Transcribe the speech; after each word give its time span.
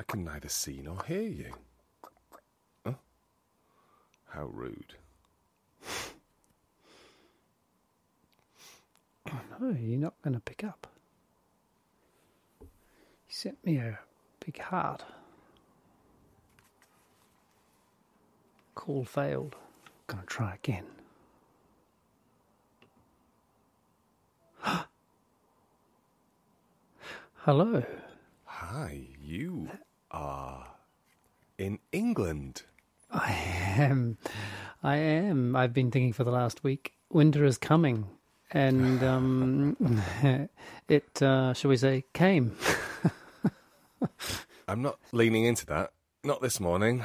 I 0.00 0.02
can 0.04 0.24
neither 0.24 0.48
see 0.48 0.80
nor 0.82 1.02
hear 1.04 1.22
you. 1.22 1.52
Huh? 2.84 2.94
How 4.28 4.44
rude. 4.46 4.94
Oh 9.30 9.40
no, 9.60 9.70
you're 9.78 9.98
not 9.98 10.14
going 10.22 10.34
to 10.34 10.40
pick 10.40 10.64
up. 10.64 10.86
You 12.60 12.68
sent 13.28 13.64
me 13.64 13.78
a 13.78 13.98
big 14.44 14.58
heart. 14.58 15.04
Call 18.74 19.04
failed. 19.04 19.56
Gonna 20.06 20.24
try 20.26 20.54
again. 20.54 20.84
Hello. 27.36 27.82
Hi, 28.44 29.00
you 29.22 29.70
are 30.14 30.66
in 31.58 31.78
England. 31.92 32.62
I 33.10 33.32
am. 33.76 34.16
I 34.82 34.96
am. 34.96 35.56
I've 35.56 35.72
been 35.72 35.90
thinking 35.90 36.12
for 36.12 36.24
the 36.24 36.30
last 36.30 36.62
week. 36.62 36.92
Winter 37.10 37.44
is 37.44 37.58
coming, 37.58 38.06
and 38.50 39.02
um, 39.02 39.76
it, 40.88 41.22
uh, 41.22 41.52
shall 41.52 41.70
we 41.70 41.76
say, 41.76 42.04
came. 42.12 42.56
I'm 44.68 44.82
not 44.82 44.98
leaning 45.12 45.44
into 45.44 45.66
that. 45.66 45.92
Not 46.22 46.40
this 46.40 46.60
morning. 46.60 47.04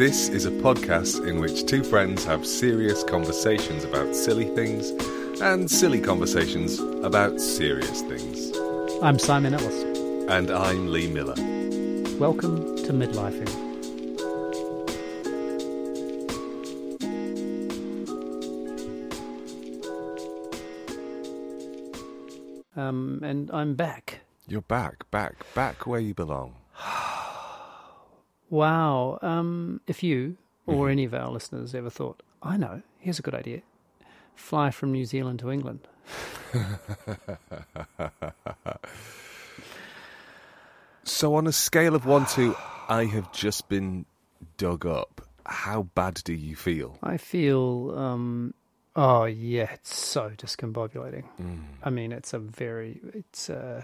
This 0.00 0.30
is 0.30 0.46
a 0.46 0.50
podcast 0.50 1.28
in 1.28 1.40
which 1.40 1.66
two 1.66 1.84
friends 1.84 2.24
have 2.24 2.46
serious 2.46 3.04
conversations 3.04 3.84
about 3.84 4.16
silly 4.16 4.46
things 4.54 4.88
and 5.42 5.70
silly 5.70 6.00
conversations 6.00 6.78
about 7.04 7.38
serious 7.38 8.00
things. 8.00 8.50
I'm 9.02 9.18
Simon 9.18 9.52
Ellis. 9.52 9.82
And 10.30 10.50
I'm 10.50 10.90
Lee 10.90 11.06
Miller. 11.06 11.34
Welcome 12.18 12.76
to 12.76 12.94
Midlifing. 12.94 13.50
Um, 22.74 23.20
and 23.22 23.50
I'm 23.52 23.74
back. 23.74 24.20
You're 24.48 24.62
back, 24.62 25.10
back, 25.10 25.44
back 25.54 25.86
where 25.86 26.00
you 26.00 26.14
belong. 26.14 26.59
Wow. 28.50 29.18
Um, 29.22 29.80
if 29.86 30.02
you 30.02 30.36
or 30.66 30.86
Mhm. 30.86 30.90
any 30.92 31.04
of 31.04 31.14
our 31.14 31.30
listeners 31.30 31.74
ever 31.74 31.88
thought, 31.90 32.22
I 32.42 32.56
know, 32.56 32.82
here's 32.98 33.18
a 33.18 33.22
good 33.22 33.34
idea 33.34 33.62
fly 34.34 34.70
from 34.70 34.90
New 34.92 35.04
Zealand 35.04 35.38
to 35.40 35.50
England. 35.50 35.86
so, 41.04 41.34
on 41.34 41.46
a 41.46 41.52
scale 41.52 41.94
of 41.94 42.06
one 42.06 42.26
to 42.26 42.54
I 42.88 43.04
have 43.06 43.32
just 43.32 43.68
been 43.68 44.06
dug 44.56 44.86
up, 44.86 45.20
how 45.46 45.82
bad 45.94 46.14
do 46.24 46.32
you 46.34 46.56
feel? 46.56 46.98
I 47.02 47.16
feel, 47.18 47.94
um, 47.96 48.54
oh, 48.96 49.24
yeah, 49.24 49.70
it's 49.72 49.94
so 49.96 50.30
discombobulating. 50.36 51.24
Mm. 51.40 51.60
I 51.82 51.90
mean, 51.90 52.12
it's 52.12 52.32
a 52.32 52.38
very, 52.38 53.00
it's, 53.14 53.50
uh, 53.50 53.82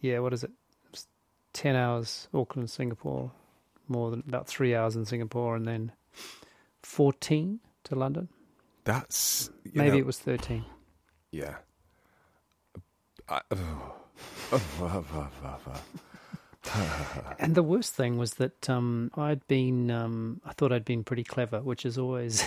yeah, 0.00 0.20
what 0.20 0.32
is 0.32 0.44
it? 0.44 0.50
It's 0.92 1.06
10 1.52 1.76
hours, 1.76 2.28
Auckland, 2.32 2.70
Singapore, 2.70 3.30
more 3.88 4.10
than 4.10 4.22
about 4.26 4.46
three 4.46 4.74
hours 4.74 4.96
in 4.96 5.04
Singapore, 5.04 5.56
and 5.56 5.66
then 5.66 5.92
14 6.82 7.60
to 7.84 7.94
London. 7.94 8.28
That's 8.84 9.50
Maybe 9.72 9.90
know, 9.90 9.96
it 9.98 10.06
was 10.06 10.18
13. 10.18 10.64
yeah. 11.30 11.56
I, 13.28 13.40
oh, 13.52 13.94
oh, 14.52 15.04
oh. 15.14 15.80
And 17.38 17.54
the 17.54 17.62
worst 17.62 17.94
thing 17.94 18.18
was 18.18 18.34
that 18.34 18.68
um, 18.68 19.10
I'd 19.16 19.46
been, 19.48 19.90
um, 19.90 20.40
I 20.44 20.52
thought 20.52 20.72
I'd 20.72 20.84
been 20.84 21.04
pretty 21.04 21.24
clever, 21.24 21.60
which 21.60 21.86
is 21.86 21.96
always. 21.96 22.46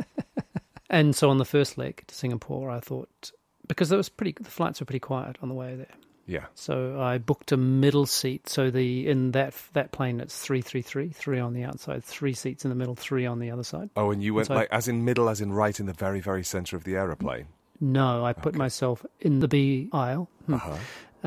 and 0.90 1.14
so 1.14 1.28
on 1.28 1.38
the 1.38 1.44
first 1.44 1.76
leg 1.76 2.04
to 2.06 2.14
Singapore, 2.14 2.70
I 2.70 2.80
thought 2.80 3.32
because 3.68 3.90
it 3.92 3.96
was 3.96 4.08
pretty, 4.08 4.34
the 4.40 4.50
flights 4.50 4.80
were 4.80 4.86
pretty 4.86 5.00
quiet 5.00 5.36
on 5.42 5.48
the 5.48 5.54
way 5.54 5.74
there. 5.76 5.94
Yeah. 6.26 6.46
So 6.54 7.00
I 7.00 7.18
booked 7.18 7.52
a 7.52 7.56
middle 7.56 8.06
seat. 8.06 8.48
So 8.48 8.70
the 8.70 9.06
in 9.08 9.32
that 9.32 9.54
that 9.72 9.92
plane, 9.92 10.20
it's 10.20 10.38
three 10.38 10.60
three 10.62 10.82
three, 10.82 11.08
three 11.10 11.38
on 11.38 11.52
the 11.54 11.62
outside, 11.64 12.04
three 12.04 12.34
seats 12.34 12.64
in 12.64 12.68
the 12.68 12.74
middle, 12.74 12.94
three 12.94 13.26
on 13.26 13.38
the 13.38 13.50
other 13.50 13.64
side. 13.64 13.90
Oh, 13.96 14.10
and 14.10 14.22
you 14.22 14.34
went 14.34 14.48
So- 14.48 14.54
like 14.54 14.68
as 14.70 14.88
in 14.88 15.04
middle, 15.04 15.28
as 15.28 15.40
in 15.40 15.52
right 15.52 15.78
in 15.78 15.86
the 15.86 15.92
very, 15.92 16.20
very 16.20 16.44
centre 16.44 16.76
of 16.76 16.84
the 16.84 16.96
aeroplane. 16.96 17.46
No, 17.80 18.24
I 18.24 18.32
put 18.32 18.48
Okay. 18.54 18.58
myself 18.58 19.04
in 19.20 19.40
the 19.40 19.48
B 19.48 19.88
aisle, 19.92 20.30
hmm, 20.46 20.54
Uh 20.54 20.58
huh. 20.58 20.76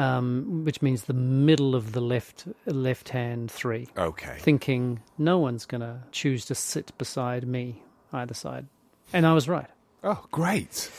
um, 0.01 0.63
which 0.65 0.81
means 0.81 1.03
the 1.03 1.13
middle 1.13 1.75
of 1.75 1.91
the 1.91 2.01
left 2.01 2.45
left 2.65 3.09
hand 3.09 3.51
three. 3.51 3.87
Okay. 3.97 4.35
thinking 4.39 4.99
no 5.17 5.37
one's 5.37 5.65
going 5.65 5.81
to 5.81 5.99
choose 6.11 6.45
to 6.45 6.55
sit 6.55 6.97
beside 6.97 7.47
me 7.47 7.83
either 8.11 8.33
side. 8.33 8.65
And 9.13 9.25
I 9.27 9.33
was 9.33 9.47
right. 9.47 9.67
Oh, 10.03 10.25
great. 10.31 10.89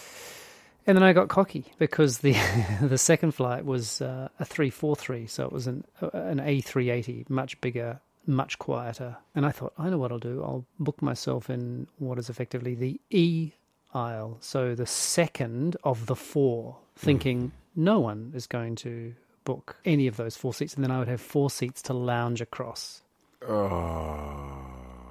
And 0.87 0.97
then 0.97 1.03
I 1.03 1.13
got 1.13 1.29
cocky 1.29 1.73
because 1.79 2.19
the 2.19 2.35
the 2.83 2.99
second 2.99 3.33
flight 3.33 3.65
was 3.65 4.01
uh, 4.01 4.29
a 4.39 4.45
343, 4.45 5.27
so 5.27 5.45
it 5.45 5.53
was 5.53 5.67
an 5.67 5.85
an 6.01 6.39
A380, 6.39 7.29
much 7.29 7.61
bigger, 7.61 8.01
much 8.27 8.59
quieter. 8.59 9.17
And 9.35 9.45
I 9.47 9.51
thought, 9.51 9.73
I 9.79 9.91
know 9.91 9.99
what 9.99 10.13
I'll 10.13 10.19
do. 10.19 10.43
I'll 10.43 10.65
book 10.79 11.03
myself 11.03 11.51
in 11.51 11.87
what 11.99 12.19
is 12.19 12.31
effectively 12.31 12.75
the 12.75 13.01
E 13.11 13.53
aisle, 13.93 14.39
so 14.41 14.75
the 14.75 14.87
second 14.87 15.77
of 15.85 16.07
the 16.07 16.17
four, 16.17 16.77
thinking 16.97 17.53
no 17.75 17.99
one 18.01 18.33
is 18.35 18.47
going 18.47 18.77
to 18.77 19.15
book 19.45 19.77
any 19.85 20.07
of 20.07 20.17
those 20.17 20.37
four 20.37 20.55
seats, 20.55 20.75
and 20.75 20.85
then 20.85 20.91
I 20.91 20.99
would 20.99 21.09
have 21.09 21.21
four 21.21 21.51
seats 21.51 21.83
to 21.83 21.93
lounge 21.93 22.41
across. 22.41 23.03
Oh. 23.49 24.67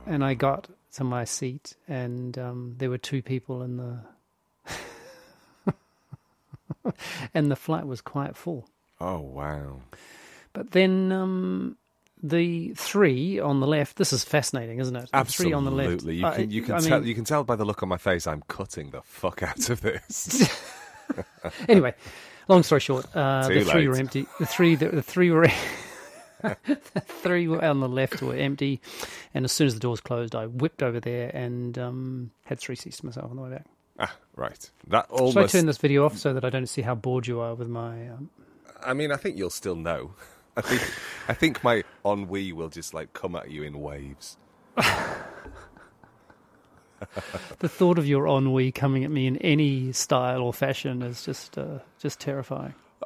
and 0.06 0.24
I 0.24 0.36
got 0.36 0.68
to 0.94 1.04
my 1.04 1.24
seat, 1.24 1.76
and 1.88 2.38
um, 2.38 2.76
there 2.78 2.90
were 2.90 2.98
two 2.98 3.22
people 3.22 3.64
in 3.64 3.78
the, 3.78 4.00
and 7.34 7.52
the 7.52 7.56
flight 7.56 7.86
was 7.86 8.02
quite 8.02 8.36
full. 8.36 8.68
Oh 9.00 9.20
wow. 9.20 9.82
But 10.54 10.72
then 10.72 11.12
um, 11.12 11.78
the 12.22 12.74
three 12.76 13.40
on 13.40 13.60
the 13.60 13.68
left. 13.68 13.98
This 13.98 14.12
is 14.12 14.24
fascinating, 14.24 14.80
isn't 14.80 14.96
it? 14.96 15.10
The 15.12 15.18
Absolutely. 15.18 15.52
Three 15.52 15.54
on 15.54 15.66
the 15.66 15.72
left. 15.72 16.04
You 16.04 16.32
can 16.32 16.52
you 16.52 16.62
can 16.62 16.76
I 16.76 16.80
tell 16.80 17.00
mean, 17.00 17.08
you 17.08 17.16
can 17.16 17.24
tell 17.24 17.44
by 17.44 17.56
the 17.56 17.66
look 17.66 17.84
on 17.84 17.90
my 17.90 17.98
face 17.98 18.28
I'm 18.28 18.44
cutting 18.48 18.92
the 18.92 19.02
fuck 19.02 19.44
out 19.44 19.70
of 19.70 19.82
this. 19.82 20.50
anyway, 21.70 21.94
long 22.48 22.64
story 22.64 22.82
short, 22.82 23.06
uh, 23.16 23.48
the 23.48 23.64
three 23.64 23.88
were 23.88 23.96
empty. 23.96 24.26
The 24.40 24.46
three, 24.46 24.76
the, 24.76 24.90
the 24.90 25.04
three 25.04 25.32
were. 25.32 25.48
the 26.42 27.02
three 27.06 27.48
were 27.50 27.64
on 27.64 27.82
the 27.82 27.90
left 27.90 28.22
were 28.22 28.36
empty, 28.36 28.82
and 29.34 29.44
as 29.44 29.52
soon 29.52 29.68
as 29.68 29.74
the 29.74 29.80
doors 29.80 30.00
closed, 30.00 30.36
I 30.36 30.46
whipped 30.46 30.82
over 30.82 31.00
there 31.00 31.30
and 31.34 31.78
um, 31.78 32.32
had 32.46 32.60
three 32.60 32.76
seats 32.76 32.98
to 32.98 33.06
myself 33.06 33.30
on 33.30 33.36
the 33.36 33.42
way 33.42 33.50
back. 33.50 33.66
Ah, 34.00 34.16
right. 34.36 34.70
That 34.88 35.08
Should 35.16 35.38
I 35.38 35.48
turn 35.48 35.66
this 35.66 35.78
video 35.78 36.06
off 36.06 36.18
so 36.18 36.34
that 36.34 36.44
I 36.46 36.50
don't 36.50 36.68
see 36.68 36.82
how 36.82 36.96
bored 36.96 37.28
you 37.28 37.40
are 37.40 37.56
with 37.56 37.68
my? 37.68 38.10
Um... 38.10 38.30
I 38.84 38.94
mean, 38.94 39.12
I 39.12 39.18
think 39.18 39.38
you'll 39.38 39.50
still 39.50 39.76
know. 39.76 40.14
I 40.58 40.62
think 40.62 40.82
I 41.28 41.34
think 41.34 41.64
my 41.64 41.84
ennui 42.06 42.52
will 42.52 42.70
just 42.70 42.94
like 42.94 43.14
come 43.14 43.36
at 43.36 43.52
you 43.52 43.64
in 43.64 43.80
waves. 43.80 44.38
The 47.60 47.70
thought 47.70 47.98
of 47.98 48.06
your 48.06 48.28
ennui 48.28 48.72
coming 48.72 49.04
at 49.04 49.12
me 49.12 49.28
in 49.28 49.38
any 49.38 49.92
style 49.94 50.42
or 50.42 50.54
fashion 50.54 51.02
is 51.02 51.24
just 51.24 51.58
uh, 51.58 51.80
just 51.98 52.20
terrifying. 52.20 52.74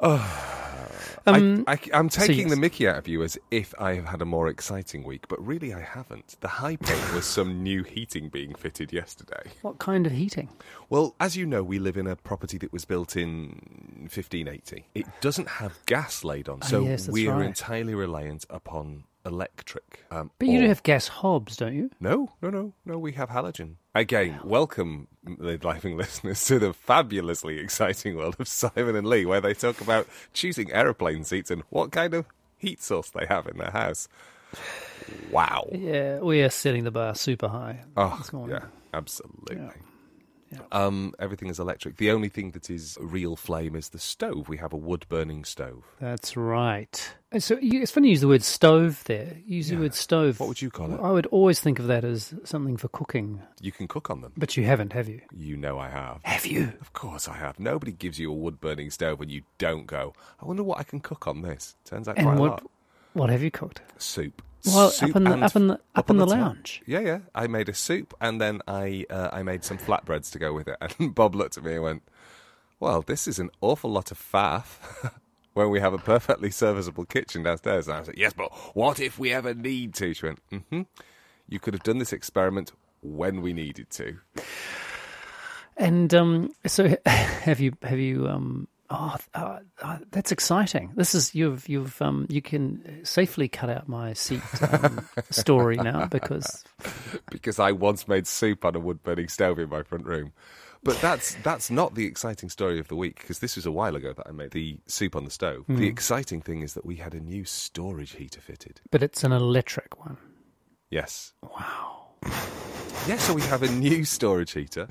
Um, 1.26 1.64
I, 1.66 1.78
am 1.92 2.08
taking 2.08 2.48
yes. 2.48 2.50
the 2.50 2.56
mickey 2.56 2.86
out 2.88 2.96
of 2.96 3.08
you 3.08 3.22
as 3.22 3.38
if 3.50 3.74
I 3.78 3.94
have 3.94 4.04
had 4.06 4.22
a 4.22 4.24
more 4.24 4.48
exciting 4.48 5.04
week, 5.04 5.26
but 5.28 5.44
really 5.44 5.72
I 5.72 5.80
haven't. 5.80 6.36
The 6.40 6.48
high 6.48 6.76
point 6.80 7.14
was 7.14 7.24
some 7.24 7.62
new 7.62 7.82
heating 7.82 8.28
being 8.28 8.54
fitted 8.54 8.92
yesterday. 8.92 9.42
what 9.62 9.78
kind 9.78 10.06
of 10.06 10.12
heating? 10.12 10.48
Well, 10.90 11.14
as 11.20 11.36
you 11.36 11.46
know, 11.46 11.62
we 11.62 11.78
live 11.78 11.96
in 11.96 12.06
a 12.06 12.16
property 12.16 12.58
that 12.58 12.72
was 12.72 12.84
built 12.84 13.16
in 13.16 13.60
1580. 14.02 14.86
It 14.94 15.06
doesn't 15.20 15.48
have 15.48 15.78
gas 15.86 16.24
laid 16.24 16.48
on, 16.48 16.58
Ah, 16.62 16.66
so 16.66 16.84
yes, 16.84 17.08
we 17.08 17.28
are 17.28 17.38
right. 17.38 17.46
entirely 17.46 17.94
reliant 17.94 18.44
upon 18.50 19.04
electric. 19.26 20.04
Um, 20.10 20.30
But 20.38 20.48
you 20.48 20.60
do 20.60 20.68
have 20.68 20.82
gas 20.82 21.08
hobs, 21.08 21.56
don't 21.56 21.74
you? 21.74 21.90
No, 22.00 22.32
no, 22.42 22.50
no, 22.50 22.74
no. 22.84 22.98
We 22.98 23.12
have 23.12 23.30
halogen. 23.30 23.76
Again, 23.94 24.40
welcome, 24.44 25.08
the 25.26 25.58
living 25.62 25.96
listeners, 25.98 26.44
to 26.46 26.58
the 26.58 26.72
fabulously 26.72 27.58
exciting 27.58 28.16
world 28.16 28.36
of 28.38 28.48
Simon 28.48 28.96
and 28.96 29.06
Lee, 29.06 29.26
where 29.26 29.40
they 29.40 29.54
talk 29.54 29.80
about 29.80 30.06
choosing 30.32 30.72
aeroplane 30.72 31.24
seats 31.24 31.50
and 31.50 31.62
what 31.70 31.92
kind 31.92 32.14
of 32.14 32.26
heat 32.58 32.82
source 32.82 33.10
they 33.10 33.26
have 33.26 33.46
in 33.46 33.58
their 33.58 33.70
house. 33.70 34.08
Wow. 35.30 35.68
Yeah, 35.72 36.20
we 36.20 36.42
are 36.42 36.50
setting 36.50 36.84
the 36.84 36.90
bar 36.90 37.14
super 37.14 37.48
high 37.48 37.80
Oh, 37.96 38.22
yeah, 38.48 38.66
absolutely. 38.92 39.56
Yeah. 39.56 39.72
Um, 40.72 41.14
everything 41.18 41.48
is 41.48 41.58
electric. 41.58 41.96
The 41.96 42.10
only 42.10 42.28
thing 42.28 42.50
that 42.52 42.70
is 42.70 42.96
real 43.00 43.36
flame 43.36 43.74
is 43.76 43.90
the 43.90 43.98
stove. 43.98 44.48
We 44.48 44.56
have 44.58 44.72
a 44.72 44.76
wood 44.76 45.06
burning 45.08 45.44
stove. 45.44 45.84
That's 46.00 46.36
right. 46.36 47.14
And 47.32 47.42
so 47.42 47.58
you, 47.58 47.82
it's 47.82 47.90
funny 47.90 48.08
you 48.08 48.12
use 48.12 48.20
the 48.20 48.28
word 48.28 48.42
stove 48.44 49.02
there. 49.04 49.36
You 49.46 49.56
use 49.56 49.68
the 49.68 49.76
word 49.76 49.94
stove. 49.94 50.38
What 50.38 50.48
would 50.48 50.62
you 50.62 50.70
call 50.70 50.92
it? 50.94 51.00
I 51.00 51.10
would 51.10 51.26
always 51.26 51.58
think 51.60 51.78
of 51.78 51.86
that 51.88 52.04
as 52.04 52.32
something 52.44 52.76
for 52.76 52.88
cooking, 52.88 53.42
You 53.60 53.72
can 53.72 53.88
cook 53.88 54.08
on 54.10 54.20
them. 54.20 54.32
but 54.36 54.56
you 54.56 54.64
haven't, 54.64 54.92
have 54.92 55.08
you? 55.08 55.20
You 55.34 55.56
know 55.56 55.78
I 55.78 55.88
have. 55.88 56.20
Have 56.22 56.46
you? 56.46 56.72
Of 56.80 56.92
course 56.92 57.26
I 57.28 57.34
have. 57.34 57.58
Nobody 57.58 57.92
gives 57.92 58.18
you 58.20 58.30
a 58.30 58.34
wood 58.34 58.60
burning 58.60 58.90
stove 58.90 59.20
and 59.20 59.30
you 59.30 59.42
don't 59.58 59.86
go, 59.86 60.12
I 60.40 60.46
wonder 60.46 60.62
what 60.62 60.78
I 60.78 60.84
can 60.84 61.00
cook 61.00 61.26
on 61.26 61.42
this. 61.42 61.74
Turns 61.84 62.06
out 62.08 62.16
quite 62.16 62.26
And 62.28 62.38
a 62.38 62.42
lot. 62.42 62.62
what 63.14 63.30
have 63.30 63.42
you 63.42 63.50
cooked? 63.50 63.80
Soup. 63.98 64.40
Well, 64.66 64.92
up 65.02 65.16
in 65.16 65.24
the 65.24 65.38
up 65.38 65.56
in 65.56 65.66
the 65.68 65.80
up, 65.94 66.10
in 66.10 66.16
the, 66.16 66.26
top. 66.26 66.34
lounge. 66.34 66.82
Yeah, 66.86 67.00
yeah. 67.00 67.18
I 67.34 67.46
made 67.46 67.68
a 67.68 67.74
soup 67.74 68.14
and 68.20 68.40
then 68.40 68.62
I 68.66 69.04
uh, 69.10 69.28
I 69.32 69.42
made 69.42 69.64
some 69.64 69.78
flatbreads 69.78 70.30
to 70.32 70.38
go 70.38 70.52
with 70.52 70.68
it. 70.68 70.76
And 70.98 71.14
Bob 71.14 71.34
looked 71.34 71.58
at 71.58 71.64
me 71.64 71.74
and 71.74 71.82
went, 71.82 72.02
"Well, 72.80 73.02
this 73.02 73.28
is 73.28 73.38
an 73.38 73.50
awful 73.60 73.90
lot 73.90 74.10
of 74.10 74.18
faff." 74.18 75.12
when 75.54 75.70
we 75.70 75.80
have 75.80 75.94
a 75.94 75.98
perfectly 75.98 76.50
serviceable 76.50 77.04
kitchen 77.04 77.42
downstairs, 77.42 77.88
and 77.88 77.96
I 77.96 78.00
was 78.00 78.08
like, 78.08 78.18
"Yes, 78.18 78.32
but 78.32 78.52
what 78.74 79.00
if 79.00 79.18
we 79.18 79.32
ever 79.32 79.54
need 79.54 79.94
to?" 79.94 80.14
She 80.14 80.26
went, 80.26 80.40
"Mm-hmm. 80.50 80.82
You 81.48 81.60
could 81.60 81.74
have 81.74 81.82
done 81.82 81.98
this 81.98 82.12
experiment 82.12 82.72
when 83.02 83.42
we 83.42 83.52
needed 83.52 83.90
to." 83.90 84.18
And 85.76 86.14
um, 86.14 86.52
so, 86.66 86.96
have 87.06 87.60
you 87.60 87.72
have 87.82 87.98
you? 87.98 88.28
Um, 88.28 88.68
oh, 88.94 89.16
uh, 89.34 89.58
uh, 89.82 89.98
that's 90.10 90.32
exciting. 90.32 90.92
This 90.94 91.14
is 91.14 91.34
you've 91.34 91.68
you've 91.68 92.00
um, 92.00 92.26
you 92.28 92.40
can 92.40 93.00
safely 93.04 93.48
cut 93.48 93.68
out 93.70 93.88
my 93.88 94.12
seat 94.12 94.42
um, 94.70 95.06
story 95.30 95.76
now 95.76 96.06
because 96.06 96.64
because 97.30 97.58
I 97.58 97.72
once 97.72 98.06
made 98.08 98.26
soup 98.26 98.64
on 98.64 98.74
a 98.74 98.80
wood 98.80 99.02
burning 99.02 99.28
stove 99.28 99.58
in 99.58 99.68
my 99.68 99.82
front 99.82 100.06
room. 100.06 100.32
But 100.82 101.00
that's 101.00 101.34
that's 101.42 101.70
not 101.70 101.94
the 101.94 102.04
exciting 102.04 102.50
story 102.50 102.78
of 102.78 102.88
the 102.88 102.96
week 102.96 103.16
because 103.20 103.38
this 103.38 103.56
was 103.56 103.64
a 103.64 103.72
while 103.72 103.96
ago 103.96 104.12
that 104.12 104.26
I 104.26 104.32
made 104.32 104.50
the 104.50 104.78
soup 104.86 105.16
on 105.16 105.24
the 105.24 105.30
stove. 105.30 105.64
The 105.66 105.86
exciting 105.86 106.42
thing 106.42 106.60
is 106.60 106.74
that 106.74 106.84
we 106.84 106.96
had 106.96 107.14
a 107.14 107.20
new 107.20 107.44
storage 107.46 108.12
heater 108.12 108.40
fitted. 108.42 108.80
but 108.90 109.02
it's 109.02 109.24
an 109.24 109.32
electric 109.32 109.98
one. 109.98 110.18
Yes. 110.90 111.32
Wow. 111.42 112.06
Yeah, 113.06 113.18
so 113.18 113.34
we 113.34 113.42
have 113.42 113.62
a 113.62 113.68
new 113.70 114.02
storage 114.06 114.52
heater. 114.52 114.88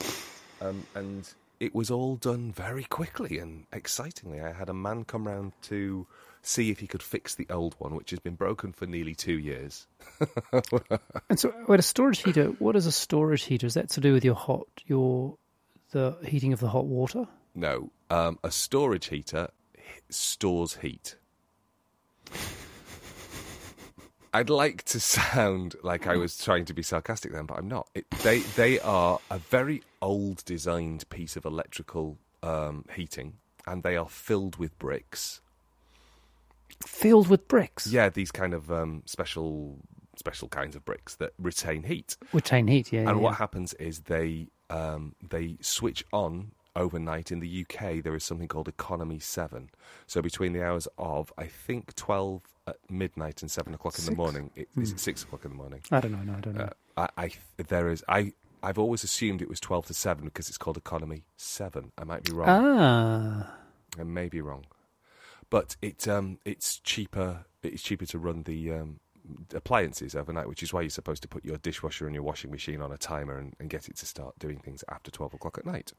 Um, 0.62 0.86
and 0.94 1.28
it 1.64 1.74
was 1.74 1.90
all 1.90 2.18
done 2.18 2.52
very 2.52 2.84
quickly 2.84 3.40
and 3.40 3.66
excitingly. 3.72 4.42
I 4.42 4.52
had 4.52 4.68
a 4.68 4.74
man 4.74 5.06
come 5.06 5.26
round 5.26 5.54
to 5.64 6.06
see 6.42 6.70
if 6.72 6.80
he 6.80 6.88
could 6.88 7.02
fix 7.02 7.36
the 7.36 7.48
old 7.50 7.74
one, 7.78 7.96
which 7.96 8.10
has 8.10 8.20
been 8.20 8.36
broken 8.36 8.74
for 8.74 8.86
nearly 8.86 9.16
two 9.16 9.40
years. 9.40 9.88
And 11.30 11.40
so, 11.40 11.54
wait, 11.68 11.80
a 11.80 11.84
storage 11.84 12.22
heater. 12.22 12.48
What 12.60 12.76
is 12.76 12.86
a 12.86 12.92
storage 12.92 13.44
heater? 13.44 13.66
Is 13.66 13.76
that 13.76 13.90
to 13.92 14.02
do 14.02 14.12
with 14.12 14.26
your 14.26 14.36
hot 14.36 14.68
your 14.86 15.38
the 15.92 16.18
heating 16.26 16.52
of 16.52 16.60
the 16.60 16.68
hot 16.68 16.86
water? 16.86 17.28
No, 17.56 17.92
um, 18.10 18.38
a 18.44 18.52
storage 18.52 19.08
heater 19.08 19.48
stores 20.10 20.76
heat. 20.76 21.16
I'd 24.34 24.50
like 24.50 24.84
to 24.86 25.00
sound 25.00 25.76
like 25.82 26.08
I 26.08 26.18
was 26.18 26.38
trying 26.38 26.66
to 26.66 26.74
be 26.74 26.84
sarcastic 26.84 27.32
then, 27.32 27.46
but 27.46 27.58
I'm 27.58 27.68
not. 27.68 27.88
It, 27.96 28.10
they 28.24 28.40
they 28.40 28.80
are 28.80 29.20
a 29.32 29.38
very 29.38 29.82
old 30.04 30.46
designed 30.46 31.10
piece 31.10 31.36
of 31.36 31.46
electrical 31.46 32.20
um, 32.44 32.86
heating, 32.96 33.38
and 33.66 33.82
they 33.82 33.96
are 33.96 34.10
filled 34.10 34.58
with 34.58 34.78
bricks. 34.78 35.42
Filled 36.86 37.30
with 37.30 37.48
bricks. 37.48 37.88
Yeah, 37.88 38.10
these 38.10 38.32
kind 38.32 38.54
of 38.54 38.72
um, 38.72 39.04
special 39.06 39.80
special 40.16 40.48
kinds 40.48 40.76
of 40.76 40.86
bricks 40.86 41.16
that 41.16 41.32
retain 41.40 41.84
heat. 41.84 42.18
Retain 42.34 42.68
heat. 42.68 42.94
Yeah. 42.94 43.02
And 43.02 43.10
yeah. 43.10 43.16
what 43.16 43.36
happens 43.36 43.74
is 43.76 44.02
they 44.02 44.48
um, 44.70 45.16
they 45.28 45.58
switch 45.62 46.04
on 46.12 46.52
overnight. 46.76 47.32
In 47.32 47.40
the 47.40 47.66
UK, 47.66 48.04
there 48.04 48.16
is 48.16 48.24
something 48.24 48.48
called 48.48 48.68
Economy 48.68 49.20
Seven. 49.20 49.70
So 50.08 50.22
between 50.22 50.54
the 50.54 50.64
hours 50.64 50.88
of 50.98 51.32
I 51.38 51.46
think 51.46 51.96
twelve 51.96 52.42
at 52.68 52.78
midnight 52.90 53.42
and 53.42 53.50
seven 53.50 53.74
o'clock 53.74 53.98
in 53.98 54.04
the 54.06 54.12
Six? 54.12 54.18
morning, 54.18 54.52
it, 54.56 54.68
is 54.78 54.92
it 54.92 55.00
six 55.00 55.24
o'clock 55.24 55.46
in 55.46 55.52
the 55.52 55.58
morning? 55.58 55.82
I 55.92 56.00
don't 56.00 56.12
know. 56.12 56.24
No, 56.24 56.38
I 56.38 56.40
don't 56.42 56.56
know. 56.56 56.70
Uh, 56.98 57.08
I, 57.18 57.24
I 57.26 57.32
there 57.68 57.90
is 57.90 58.04
I. 58.08 58.34
I've 58.64 58.80
always 58.80 59.04
assumed 59.04 59.42
it 59.42 59.50
was 59.50 59.60
twelve 59.60 59.86
to 59.88 59.94
seven 59.94 60.26
because 60.26 60.48
it's 60.48 60.58
called 60.58 60.78
Economy 60.78 61.26
Seven. 61.36 61.92
I 61.98 62.06
might 62.06 62.24
be 62.24 62.32
wrong. 62.32 62.48
ah. 62.50 63.56
I 64.00 64.04
may 64.04 64.30
be 64.30 64.42
wrong, 64.42 64.66
but 65.50 65.76
it 65.82 66.08
um, 66.08 66.40
it's 66.46 66.80
cheaper. 66.80 67.46
It's 67.62 67.84
cheaper 67.84 68.06
to 68.08 68.18
run 68.18 68.44
the 68.44 68.72
um, 68.72 69.00
appliances 69.54 70.16
overnight, 70.16 70.48
which 70.48 70.64
is 70.64 70.74
why 70.74 70.82
you're 70.82 70.90
supposed 70.90 71.22
to 71.24 71.28
put 71.28 71.46
your 71.46 71.58
dishwasher 71.58 72.06
and 72.06 72.16
your 72.16 72.24
washing 72.24 72.52
machine 72.52 72.82
on 72.82 72.92
a 72.92 72.98
timer 72.98 73.38
and, 73.38 73.54
and 73.60 73.70
get 73.70 73.88
it 73.88 73.98
to 73.98 74.06
start 74.06 74.40
doing 74.40 74.60
things 74.60 74.84
after 74.90 75.12
twelve 75.12 75.34
o'clock 75.34 75.58
at 75.58 75.66
night. 75.66 75.92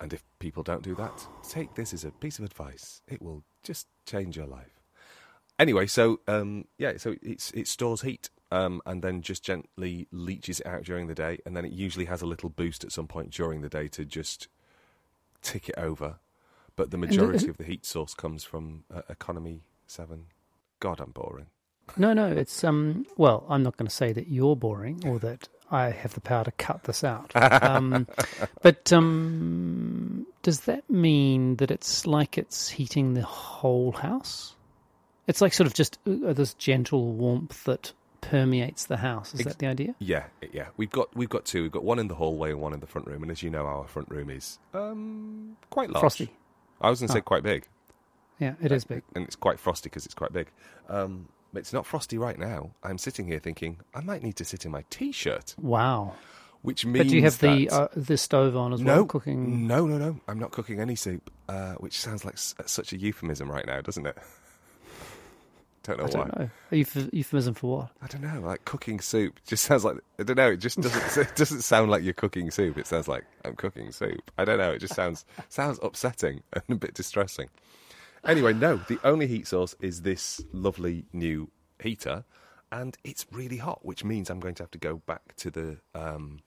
And 0.00 0.12
if 0.12 0.24
people 0.38 0.62
don't 0.62 0.82
do 0.82 0.94
that, 0.96 1.26
take 1.48 1.74
this 1.74 1.94
as 1.94 2.04
a 2.04 2.10
piece 2.10 2.38
of 2.38 2.44
advice. 2.44 3.00
It 3.06 3.22
will 3.22 3.44
just 3.62 3.86
change 4.06 4.36
your 4.36 4.46
life. 4.46 4.80
Anyway, 5.58 5.86
so 5.86 6.20
um, 6.28 6.66
yeah, 6.78 6.98
so 6.98 7.14
it's 7.22 7.50
it 7.52 7.68
stores 7.68 8.02
heat 8.02 8.28
um, 8.50 8.80
and 8.86 9.02
then 9.02 9.22
just 9.22 9.42
gently 9.42 10.06
leaches 10.12 10.60
it 10.60 10.66
out 10.66 10.84
during 10.84 11.06
the 11.06 11.14
day, 11.14 11.38
and 11.44 11.56
then 11.56 11.64
it 11.64 11.72
usually 11.72 12.06
has 12.06 12.22
a 12.22 12.26
little 12.26 12.48
boost 12.48 12.84
at 12.84 12.92
some 12.92 13.06
point 13.06 13.30
during 13.30 13.60
the 13.60 13.68
day 13.68 13.88
to 13.88 14.04
just 14.04 14.48
tick 15.42 15.68
it 15.68 15.78
over. 15.78 16.16
But 16.76 16.90
the 16.90 16.98
majority 16.98 17.48
of 17.50 17.56
the 17.56 17.64
heat 17.64 17.84
source 17.86 18.14
comes 18.14 18.44
from 18.44 18.84
uh, 18.92 19.02
Economy 19.08 19.62
Seven. 19.86 20.26
God, 20.80 21.00
I'm 21.00 21.10
boring. 21.10 21.46
No, 21.96 22.12
no, 22.12 22.26
it's 22.26 22.64
um. 22.64 23.06
Well, 23.16 23.44
I'm 23.48 23.62
not 23.62 23.76
going 23.76 23.88
to 23.88 23.94
say 23.94 24.12
that 24.12 24.28
you're 24.28 24.56
boring 24.56 25.02
or 25.06 25.18
that 25.20 25.48
I 25.70 25.90
have 25.90 26.14
the 26.14 26.20
power 26.20 26.44
to 26.44 26.52
cut 26.52 26.84
this 26.84 27.04
out. 27.04 27.32
Um, 27.66 28.06
but 28.62 28.92
um, 28.92 30.26
does 30.42 30.60
that 30.60 30.88
mean 30.88 31.56
that 31.56 31.70
it's 31.70 32.06
like 32.06 32.38
it's 32.38 32.68
heating 32.68 33.14
the 33.14 33.22
whole 33.22 33.92
house? 33.92 34.54
It's 35.26 35.40
like 35.40 35.52
sort 35.52 35.66
of 35.66 35.74
just 35.74 35.98
uh, 36.06 36.32
this 36.32 36.54
gentle 36.54 37.12
warmth 37.12 37.64
that 37.64 37.92
permeates 38.20 38.86
the 38.86 38.98
house. 38.98 39.32
Is 39.34 39.40
Ex- 39.40 39.48
that 39.52 39.58
the 39.58 39.66
idea? 39.66 39.94
Yeah, 39.98 40.24
yeah. 40.52 40.68
We've 40.76 40.90
got 40.90 41.14
we've 41.16 41.28
got 41.28 41.44
two. 41.44 41.62
We've 41.62 41.72
got 41.72 41.84
one 41.84 41.98
in 41.98 42.08
the 42.08 42.14
hallway 42.14 42.50
and 42.50 42.60
one 42.60 42.72
in 42.72 42.80
the 42.80 42.86
front 42.86 43.06
room. 43.06 43.22
And 43.22 43.30
as 43.30 43.42
you 43.42 43.50
know, 43.50 43.66
our 43.66 43.86
front 43.86 44.10
room 44.10 44.30
is 44.30 44.58
um 44.74 45.56
quite 45.70 45.90
large. 45.90 46.00
Frosty. 46.00 46.30
I 46.80 46.90
was 46.90 47.00
going 47.00 47.08
to 47.08 47.12
say 47.14 47.18
Ah. 47.20 47.22
quite 47.22 47.42
big. 47.42 47.66
Yeah, 48.38 48.54
it 48.62 48.70
is 48.70 48.84
big. 48.84 49.02
and 49.14 49.24
it's 49.24 49.36
quite 49.36 49.58
frosty 49.58 49.88
because 49.88 50.04
it's 50.04 50.14
quite 50.14 50.32
big. 50.32 50.48
Um, 50.90 51.28
but 51.52 51.60
it's 51.60 51.72
not 51.72 51.86
frosty 51.86 52.18
right 52.18 52.38
now. 52.38 52.72
I'm 52.82 52.98
sitting 52.98 53.26
here 53.26 53.38
thinking 53.38 53.78
I 53.94 54.00
might 54.00 54.22
need 54.22 54.36
to 54.36 54.44
sit 54.44 54.66
in 54.66 54.70
my 54.72 54.84
t-shirt, 54.90 55.54
Wow. 55.58 56.16
which 56.60 56.84
means. 56.84 56.98
But 56.98 57.08
do 57.08 57.16
you 57.16 57.22
have 57.22 57.38
the 57.38 57.70
uh, 57.70 57.88
the 57.96 58.18
stove 58.18 58.54
on 58.54 58.74
as 58.74 58.82
no 58.82 58.96
well? 58.96 59.04
Cooking. 59.06 59.66
No, 59.66 59.86
no, 59.86 59.96
no. 59.96 60.20
I'm 60.28 60.38
not 60.38 60.50
cooking 60.50 60.80
any 60.80 60.96
soup, 60.96 61.30
uh, 61.48 61.74
which 61.74 61.98
sounds 61.98 62.26
like 62.26 62.34
s- 62.34 62.54
such 62.66 62.92
a 62.92 62.98
euphemism 62.98 63.50
right 63.50 63.64
now, 63.66 63.80
doesn't 63.80 64.06
it? 64.06 64.18
don't 65.86 65.98
know 65.98 66.04
I 66.04 66.06
why. 66.06 66.24
don't 66.24 66.38
know. 66.40 66.50
Euph- 66.72 67.10
euphemism 67.12 67.54
for 67.54 67.76
what? 67.78 67.90
I 68.02 68.06
don't 68.08 68.22
know. 68.22 68.40
Like 68.46 68.64
cooking 68.64 69.00
soup 69.00 69.40
just 69.46 69.64
sounds 69.64 69.84
like 69.84 69.96
I 70.18 70.22
don't 70.24 70.36
know. 70.36 70.50
It 70.50 70.58
just 70.58 70.80
doesn't 70.80 71.16
it 71.26 71.36
doesn't 71.36 71.62
sound 71.62 71.90
like 71.90 72.02
you're 72.02 72.12
cooking 72.14 72.50
soup. 72.50 72.76
It 72.78 72.86
sounds 72.86 73.08
like 73.08 73.24
I'm 73.44 73.54
cooking 73.56 73.92
soup. 73.92 74.30
I 74.38 74.44
don't 74.44 74.58
know. 74.58 74.72
It 74.72 74.78
just 74.80 74.94
sounds 74.94 75.24
sounds 75.48 75.78
upsetting 75.82 76.42
and 76.52 76.62
a 76.68 76.74
bit 76.76 76.94
distressing. 76.94 77.48
Anyway, 78.24 78.52
no. 78.52 78.76
The 78.88 78.98
only 79.04 79.26
heat 79.28 79.46
source 79.46 79.74
is 79.80 80.02
this 80.02 80.40
lovely 80.52 81.04
new 81.12 81.48
heater, 81.80 82.24
and 82.72 82.96
it's 83.04 83.24
really 83.30 83.58
hot, 83.58 83.84
which 83.84 84.02
means 84.02 84.28
I'm 84.30 84.40
going 84.40 84.54
to 84.56 84.64
have 84.64 84.70
to 84.72 84.78
go 84.78 84.96
back 85.06 85.36
to 85.36 85.50
the 85.50 85.76
um, 85.94 86.40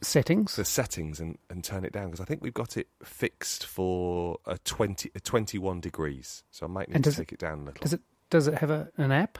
Settings. 0.00 0.56
the 0.56 0.64
settings 0.64 1.20
and, 1.20 1.38
and 1.48 1.62
turn 1.62 1.84
it 1.84 1.92
down 1.92 2.06
because 2.06 2.20
I 2.20 2.24
think 2.24 2.42
we've 2.42 2.52
got 2.52 2.76
it 2.76 2.88
fixed 3.04 3.64
for 3.64 4.38
a 4.46 4.58
twenty 4.58 5.12
a 5.14 5.20
21 5.20 5.80
degrees. 5.80 6.42
So 6.50 6.66
I 6.66 6.68
might 6.68 6.88
need 6.88 6.94
to 6.94 7.00
does 7.02 7.14
it- 7.14 7.18
take 7.18 7.32
it 7.32 7.38
down 7.38 7.60
a 7.60 7.64
little. 7.66 7.80
Does 7.82 7.92
it 7.92 8.00
does 8.32 8.48
it 8.48 8.54
have 8.54 8.70
a, 8.70 8.88
an 8.96 9.12
app? 9.12 9.36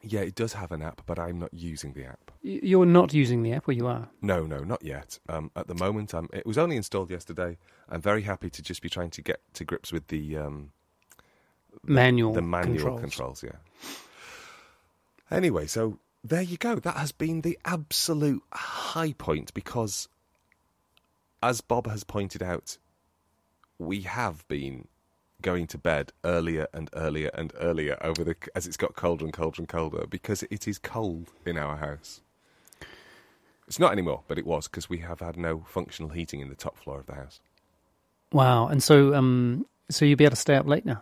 Yeah, 0.00 0.20
it 0.20 0.34
does 0.34 0.54
have 0.54 0.72
an 0.72 0.80
app, 0.80 1.02
but 1.06 1.18
I'm 1.18 1.38
not 1.38 1.52
using 1.52 1.92
the 1.92 2.06
app. 2.06 2.32
You're 2.40 2.86
not 2.86 3.12
using 3.12 3.42
the 3.42 3.52
app, 3.52 3.68
or 3.68 3.72
you 3.72 3.86
are? 3.86 4.08
No, 4.22 4.46
no, 4.46 4.60
not 4.60 4.82
yet. 4.82 5.18
Um, 5.28 5.50
at 5.54 5.68
the 5.68 5.74
moment, 5.74 6.14
I'm, 6.14 6.28
it 6.32 6.46
was 6.46 6.56
only 6.56 6.76
installed 6.76 7.10
yesterday. 7.10 7.58
I'm 7.88 8.00
very 8.00 8.22
happy 8.22 8.48
to 8.50 8.62
just 8.62 8.80
be 8.80 8.88
trying 8.88 9.10
to 9.10 9.22
get 9.22 9.40
to 9.54 9.64
grips 9.64 9.92
with 9.92 10.08
the 10.08 10.38
um, 10.38 10.72
Manual 11.84 12.32
the 12.32 12.42
manual 12.42 12.98
controls. 12.98 13.40
controls. 13.40 13.44
Yeah. 13.44 13.58
Anyway, 15.30 15.66
so 15.66 15.98
there 16.24 16.42
you 16.42 16.56
go. 16.56 16.76
That 16.76 16.96
has 16.96 17.12
been 17.12 17.42
the 17.42 17.58
absolute 17.64 18.42
high 18.52 19.12
point 19.12 19.52
because, 19.52 20.08
as 21.42 21.60
Bob 21.60 21.86
has 21.86 22.04
pointed 22.04 22.42
out, 22.42 22.78
we 23.78 24.00
have 24.02 24.48
been 24.48 24.88
going 25.42 25.66
to 25.68 25.78
bed 25.78 26.12
earlier 26.24 26.66
and 26.72 26.88
earlier 26.94 27.30
and 27.34 27.52
earlier 27.60 27.98
over 28.00 28.24
the 28.24 28.36
as 28.54 28.66
it's 28.66 28.76
got 28.76 28.94
colder 28.94 29.24
and 29.24 29.32
colder 29.32 29.60
and 29.60 29.68
colder 29.68 30.06
because 30.08 30.42
it 30.44 30.66
is 30.66 30.78
cold 30.78 31.30
in 31.44 31.58
our 31.58 31.76
house. 31.76 32.22
It's 33.68 33.78
not 33.78 33.92
anymore, 33.92 34.22
but 34.28 34.38
it 34.38 34.46
was 34.46 34.68
because 34.68 34.88
we 34.88 34.98
have 34.98 35.20
had 35.20 35.36
no 35.36 35.64
functional 35.66 36.10
heating 36.10 36.40
in 36.40 36.48
the 36.48 36.54
top 36.54 36.76
floor 36.76 36.98
of 37.00 37.06
the 37.06 37.14
house. 37.14 37.40
Wow. 38.32 38.68
And 38.68 38.82
so, 38.82 39.14
um, 39.14 39.66
so 39.90 40.04
you'll 40.04 40.16
be 40.16 40.24
able 40.24 40.36
to 40.36 40.40
stay 40.40 40.56
up 40.56 40.66
late 40.66 40.84
now. 40.84 41.00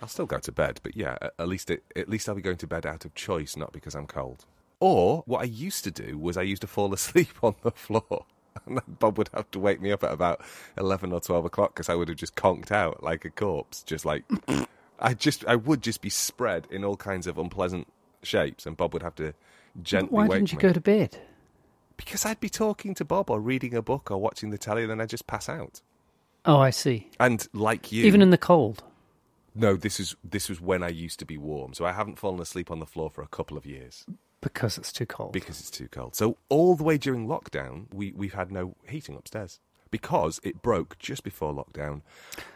I'll 0.00 0.08
still 0.08 0.26
go 0.26 0.38
to 0.38 0.52
bed, 0.52 0.80
but 0.82 0.96
yeah, 0.96 1.16
at- 1.20 1.48
least 1.48 1.70
it, 1.70 1.84
at 1.94 2.08
least 2.08 2.28
I'll 2.28 2.34
be 2.34 2.42
going 2.42 2.58
to 2.58 2.66
bed 2.66 2.86
out 2.86 3.04
of 3.04 3.14
choice, 3.14 3.56
not 3.56 3.72
because 3.72 3.94
I'm 3.94 4.06
cold. 4.06 4.44
Or 4.78 5.22
what 5.26 5.40
I 5.40 5.44
used 5.44 5.84
to 5.84 5.90
do 5.90 6.18
was 6.18 6.36
I 6.36 6.42
used 6.42 6.60
to 6.62 6.68
fall 6.68 6.92
asleep 6.92 7.32
on 7.42 7.54
the 7.62 7.70
floor. 7.70 8.26
And 8.66 8.80
Bob 8.98 9.18
would 9.18 9.30
have 9.34 9.50
to 9.52 9.58
wake 9.58 9.80
me 9.80 9.92
up 9.92 10.04
at 10.04 10.12
about 10.12 10.42
11 10.78 11.12
or 11.12 11.20
12 11.20 11.44
o'clock 11.44 11.74
because 11.74 11.88
I 11.88 11.94
would 11.94 12.08
have 12.08 12.16
just 12.16 12.34
conked 12.34 12.72
out 12.72 13.02
like 13.02 13.24
a 13.24 13.30
corpse. 13.30 13.82
Just 13.82 14.04
like, 14.04 14.24
I 15.00 15.14
just, 15.14 15.44
I 15.46 15.56
would 15.56 15.82
just 15.82 16.00
be 16.00 16.10
spread 16.10 16.66
in 16.70 16.84
all 16.84 16.96
kinds 16.96 17.26
of 17.26 17.38
unpleasant 17.38 17.86
shapes. 18.22 18.66
And 18.66 18.76
Bob 18.76 18.92
would 18.92 19.02
have 19.02 19.14
to 19.16 19.34
gently 19.82 20.16
Why 20.16 20.26
wake 20.26 20.38
didn't 20.38 20.52
you 20.52 20.58
me. 20.58 20.62
go 20.62 20.72
to 20.72 20.80
bed? 20.80 21.18
Because 21.96 22.24
I'd 22.24 22.40
be 22.40 22.48
talking 22.50 22.94
to 22.94 23.04
Bob 23.04 23.30
or 23.30 23.40
reading 23.40 23.74
a 23.74 23.82
book 23.82 24.10
or 24.10 24.18
watching 24.18 24.50
the 24.50 24.58
telly 24.58 24.82
and 24.82 24.90
then 24.90 25.00
I'd 25.00 25.08
just 25.08 25.26
pass 25.26 25.48
out. 25.48 25.80
Oh, 26.44 26.58
I 26.58 26.70
see. 26.70 27.10
And 27.18 27.46
like 27.52 27.90
you. 27.90 28.04
Even 28.04 28.22
in 28.22 28.30
the 28.30 28.38
cold. 28.38 28.84
No, 29.54 29.74
this 29.74 29.98
is 29.98 30.14
this 30.22 30.50
was 30.50 30.60
when 30.60 30.82
I 30.82 30.88
used 30.88 31.18
to 31.20 31.24
be 31.24 31.38
warm, 31.38 31.72
so 31.72 31.86
I 31.86 31.92
haven't 31.92 32.18
fallen 32.18 32.40
asleep 32.40 32.70
on 32.70 32.78
the 32.78 32.84
floor 32.84 33.08
for 33.08 33.22
a 33.22 33.26
couple 33.26 33.56
of 33.56 33.64
years 33.64 34.04
Because 34.40 34.78
it's 34.78 34.92
too 34.92 35.06
cold. 35.06 35.32
because 35.32 35.58
it's 35.60 35.70
too 35.70 35.88
cold. 35.88 36.14
So 36.14 36.36
all 36.48 36.76
the 36.76 36.84
way 36.84 36.98
during 36.98 37.26
lockdown, 37.26 37.86
we 37.92 38.12
we've 38.12 38.34
had 38.34 38.50
no 38.52 38.76
heating 38.88 39.16
upstairs 39.16 39.58
because 39.90 40.40
it 40.42 40.62
broke 40.62 40.98
just 40.98 41.22
before 41.24 41.52
lockdown, 41.54 42.02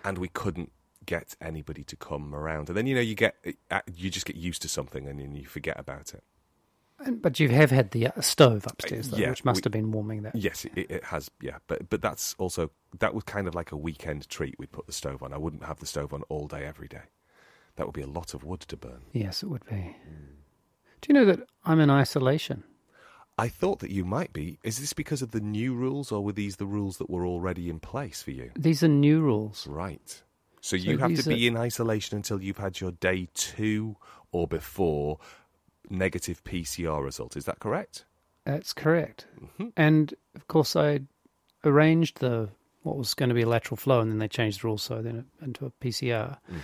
and 0.04 0.18
we 0.18 0.28
couldn't 0.28 0.72
get 1.06 1.34
anybody 1.40 1.82
to 1.84 1.96
come 1.96 2.34
around. 2.34 2.68
And 2.68 2.76
then 2.76 2.86
you 2.86 2.94
know 2.94 3.00
you 3.00 3.14
get 3.14 3.34
uh, 3.70 3.80
you 3.94 4.10
just 4.10 4.26
get 4.26 4.36
used 4.36 4.62
to 4.62 4.68
something 4.68 5.08
and 5.08 5.18
then 5.18 5.34
you 5.34 5.46
forget 5.46 5.78
about 5.80 6.14
it. 6.14 6.22
But 7.10 7.40
you 7.40 7.48
have 7.48 7.70
had 7.70 7.92
the 7.92 8.08
uh, 8.08 8.20
stove 8.20 8.66
upstairs, 8.66 9.08
though, 9.08 9.16
yeah, 9.16 9.30
which 9.30 9.42
must 9.42 9.62
we- 9.62 9.64
have 9.64 9.72
been 9.72 9.90
warming 9.90 10.22
that. 10.24 10.36
Yes, 10.36 10.66
it, 10.66 10.90
it 10.90 11.04
has. 11.04 11.30
Yeah, 11.40 11.56
but 11.66 11.88
but 11.88 12.02
that's 12.02 12.34
also 12.38 12.70
that 12.98 13.14
was 13.14 13.24
kind 13.24 13.48
of 13.48 13.54
like 13.54 13.72
a 13.72 13.76
weekend 13.76 14.28
treat. 14.28 14.54
We'd 14.58 14.70
put 14.70 14.86
the 14.86 14.92
stove 14.92 15.22
on. 15.22 15.32
I 15.32 15.38
wouldn't 15.38 15.64
have 15.64 15.80
the 15.80 15.86
stove 15.86 16.12
on 16.12 16.22
all 16.28 16.46
day 16.46 16.66
every 16.66 16.88
day. 16.88 17.04
That 17.76 17.86
would 17.86 17.94
be 17.94 18.02
a 18.02 18.06
lot 18.06 18.34
of 18.34 18.44
wood 18.44 18.60
to 18.60 18.76
burn. 18.76 19.00
Yes, 19.14 19.42
it 19.42 19.46
would 19.48 19.64
be. 19.64 19.96
Do 21.00 21.12
you 21.12 21.14
know 21.14 21.24
that 21.24 21.40
I'm 21.64 21.80
in 21.80 21.90
isolation? 21.90 22.64
I 23.38 23.48
thought 23.48 23.78
that 23.78 23.90
you 23.90 24.04
might 24.04 24.32
be. 24.32 24.58
Is 24.62 24.78
this 24.78 24.92
because 24.92 25.22
of 25.22 25.30
the 25.30 25.40
new 25.40 25.74
rules, 25.74 26.12
or 26.12 26.22
were 26.22 26.32
these 26.32 26.56
the 26.56 26.66
rules 26.66 26.98
that 26.98 27.08
were 27.08 27.26
already 27.26 27.70
in 27.70 27.80
place 27.80 28.22
for 28.22 28.32
you? 28.32 28.50
These 28.54 28.82
are 28.82 28.88
new 28.88 29.22
rules. 29.22 29.66
Right. 29.66 30.22
So 30.60 30.76
you 30.76 30.98
have 30.98 31.14
to 31.14 31.26
be 31.26 31.46
are- 31.46 31.48
in 31.48 31.56
isolation 31.56 32.16
until 32.16 32.42
you've 32.42 32.58
had 32.58 32.80
your 32.80 32.90
day 32.92 33.28
two 33.32 33.96
or 34.30 34.46
before 34.46 35.18
negative 35.88 36.44
PCR 36.44 37.02
result. 37.02 37.36
Is 37.36 37.46
that 37.46 37.60
correct? 37.60 38.04
That's 38.44 38.72
correct. 38.72 39.26
Mm-hmm. 39.40 39.68
And 39.76 40.14
of 40.34 40.48
course, 40.48 40.76
I 40.76 41.00
arranged 41.64 42.18
the 42.20 42.50
what 42.82 42.96
was 42.96 43.14
going 43.14 43.28
to 43.28 43.34
be 43.34 43.42
a 43.42 43.48
lateral 43.48 43.76
flow, 43.76 44.00
and 44.00 44.10
then 44.10 44.18
they 44.18 44.28
changed 44.28 44.62
the 44.62 44.68
rules 44.68 44.82
so 44.82 45.02
then 45.02 45.26
into 45.42 45.66
a 45.66 45.70
PCR. 45.82 46.38
Mm. 46.50 46.58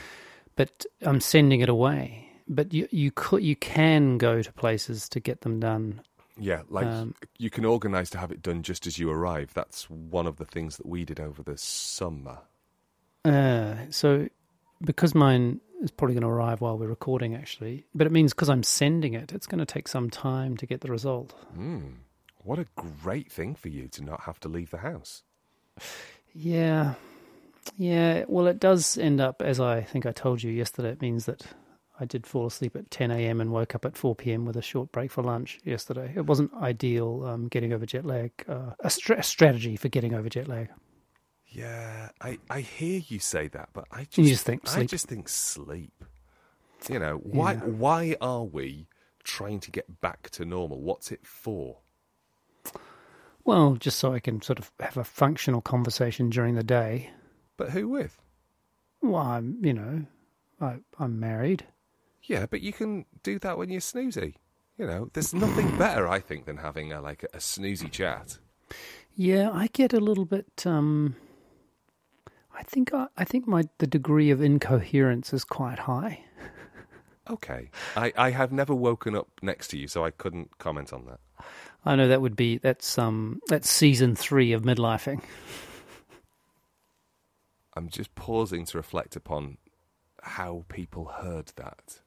But 0.57 0.87
I'm 1.03 1.21
sending 1.21 1.61
it 1.61 1.69
away. 1.69 2.31
But 2.49 2.73
you 2.73 2.89
you 2.91 3.11
could 3.11 3.43
you 3.43 3.57
can 3.57 4.19
go 4.19 4.43
to 4.43 4.53
places 4.53 5.09
to 5.11 5.21
get 5.21 5.41
them 5.41 5.61
done. 5.61 6.01
Yeah, 6.39 6.63
like 6.69 6.87
Um, 6.87 7.15
you 7.39 7.51
can 7.51 7.65
organise 7.65 8.11
to 8.11 8.19
have 8.19 8.31
it 8.31 8.43
done 8.43 8.63
just 8.63 8.87
as 8.87 8.99
you 8.99 9.11
arrive. 9.11 9.53
That's 9.55 9.89
one 9.89 10.27
of 10.27 10.37
the 10.37 10.45
things 10.45 10.77
that 10.77 10.87
we 10.87 11.05
did 11.05 11.19
over 11.19 11.43
the 11.43 11.57
summer. 11.57 12.39
Uh, 13.25 13.75
so 13.91 14.29
because 14.83 15.15
mine 15.15 15.61
is 15.81 15.91
probably 15.91 16.15
going 16.15 16.23
to 16.23 16.29
arrive 16.29 16.61
while 16.61 16.79
we're 16.79 16.87
recording, 16.89 17.35
actually. 17.35 17.87
But 17.95 18.07
it 18.07 18.13
means 18.13 18.33
because 18.33 18.49
I'm 18.51 18.63
sending 18.63 19.15
it, 19.15 19.33
it's 19.33 19.47
going 19.47 19.59
to 19.59 19.67
take 19.67 19.89
some 19.89 20.11
time 20.11 20.57
to 20.59 20.67
get 20.67 20.83
the 20.83 20.91
result. 20.91 21.33
Hmm. 21.55 21.81
What 22.43 22.59
a 22.59 22.67
great 22.77 23.33
thing 23.33 23.55
for 23.55 23.69
you 23.69 23.89
to 23.89 24.05
not 24.05 24.21
have 24.23 24.39
to 24.41 24.49
leave 24.49 24.71
the 24.71 24.79
house. 24.79 25.23
Yeah. 26.35 26.95
Yeah. 27.77 28.25
Well, 28.29 28.47
it 28.47 28.61
does 28.61 28.97
end 28.97 29.21
up, 29.21 29.43
as 29.43 29.59
I 29.59 29.81
think 29.81 30.07
I 30.07 30.13
told 30.13 30.43
you 30.43 30.53
yesterday, 30.53 30.91
it 30.91 31.03
means 31.03 31.27
that 31.27 31.45
I 31.99 32.05
did 32.05 32.27
fall 32.27 32.47
asleep 32.47 32.77
at 32.77 32.91
10 32.91 33.11
a.m. 33.11 33.41
and 33.41 33.51
woke 33.53 33.75
up 33.75 33.85
at 33.85 33.97
4 33.97 34.15
p.m. 34.15 34.45
with 34.45 34.57
a 34.57 34.63
short 34.63 34.93
break 34.93 35.11
for 35.11 35.23
lunch 35.23 35.59
yesterday. 35.65 36.13
It 36.15 36.27
wasn't 36.27 36.53
ideal 36.55 37.25
um, 37.25 37.49
getting 37.49 37.73
over 37.73 37.87
jet 37.87 38.05
lag, 38.05 38.33
uh, 38.49 38.73
a, 38.81 38.91
a 39.17 39.23
strategy 39.23 39.77
for 39.77 39.89
getting 39.89 40.15
over 40.15 40.29
jet 40.29 40.47
lag. 40.49 40.69
Yeah, 41.47 42.11
I, 42.21 42.39
I 42.51 42.61
hear 42.61 43.01
you 43.07 43.19
say 43.19 43.49
that, 43.49 43.71
but 43.73 43.87
I 43.91 44.05
just, 44.11 44.29
just 44.29 44.45
think 44.45 44.63
I 44.69 44.71
sleep. 44.73 44.91
just 44.91 45.07
think 45.09 45.29
sleep. 45.29 46.05
You 46.91 46.99
know, 46.99 47.17
why 47.17 47.55
Yeah. 47.55 47.61
why 47.61 48.17
are 48.21 48.45
we 48.45 48.89
trying 49.25 49.61
to 49.61 49.71
get 49.71 50.01
back 50.03 50.29
to 50.31 50.45
normal? 50.45 50.81
What's 50.83 51.11
it 51.11 51.27
for? 51.27 51.79
Well, 53.45 53.77
just 53.77 53.99
so 53.99 54.13
I 54.13 54.19
can 54.21 54.43
sort 54.43 54.59
of 54.59 54.71
have 54.81 54.97
a 54.97 55.05
functional 55.05 55.61
conversation 55.61 56.31
during 56.31 56.57
the 56.57 56.65
day. 56.65 57.11
But 57.57 57.71
who 57.71 57.89
with? 57.89 58.21
Well, 59.01 59.23
I'm, 59.23 59.59
you 59.65 59.73
know, 59.73 60.05
I, 60.61 60.79
I'm 60.99 61.21
married. 61.21 61.65
Yeah, 62.27 62.47
but 62.47 62.61
you 62.61 62.73
can 62.73 63.05
do 63.23 63.39
that 63.41 63.57
when 63.57 63.71
you're 63.71 63.81
snoozy. 63.81 64.35
You 64.77 64.87
know, 64.87 65.11
there's 65.13 65.33
nothing 65.33 65.77
better, 65.79 66.09
I 66.09 66.21
think, 66.21 66.47
than 66.47 66.59
having 66.59 66.93
a, 66.93 67.01
like 67.01 67.23
a 67.25 67.39
snoozy 67.39 67.91
chat. 67.91 68.39
Yeah, 69.15 69.51
I 69.51 69.69
get 69.69 69.93
a 69.93 70.01
little 70.01 70.25
bit. 70.27 70.67
Um, 70.67 71.17
I 72.55 72.63
think 72.63 72.93
I, 72.93 73.07
I 73.17 73.25
think 73.25 73.47
my 73.47 73.65
the 73.79 73.87
degree 73.87 74.31
of 74.31 74.43
incoherence 74.43 75.33
is 75.33 75.45
quite 75.45 75.81
high. 75.81 76.25
Okay, 77.29 77.71
I, 77.97 78.13
I 78.17 78.31
have 78.31 78.53
never 78.53 78.73
woken 78.73 79.17
up 79.17 79.27
next 79.43 79.67
to 79.69 79.77
you, 79.77 79.89
so 79.89 80.05
I 80.05 80.13
couldn't 80.13 80.59
comment 80.59 80.93
on 80.93 81.07
that. 81.07 81.19
I 81.85 81.97
know 81.97 82.07
that 82.07 82.21
would 82.21 82.37
be 82.37 82.59
that's 82.59 82.99
um 82.99 83.41
that's 83.49 83.69
season 83.69 84.15
three 84.15 84.53
of 84.53 84.63
midlifing. 84.63 85.21
I'm 87.75 87.89
just 87.89 88.15
pausing 88.15 88.65
to 88.67 88.79
reflect 88.79 89.17
upon 89.17 89.59
how 90.23 90.65
people 90.69 91.07
heard 91.07 91.51
that. 91.57 91.99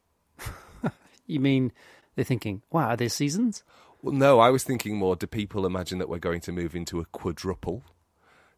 You 1.29 1.39
mean 1.39 1.71
they're 2.15 2.25
thinking, 2.25 2.63
wow, 2.71 2.89
are 2.89 2.97
there 2.97 3.09
seasons? 3.09 3.63
Well, 4.01 4.15
no, 4.15 4.39
I 4.39 4.49
was 4.49 4.63
thinking 4.63 4.97
more. 4.97 5.15
Do 5.15 5.27
people 5.27 5.65
imagine 5.65 5.99
that 5.99 6.09
we're 6.09 6.19
going 6.19 6.41
to 6.41 6.51
move 6.51 6.75
into 6.75 6.99
a 6.99 7.05
quadruple? 7.05 7.83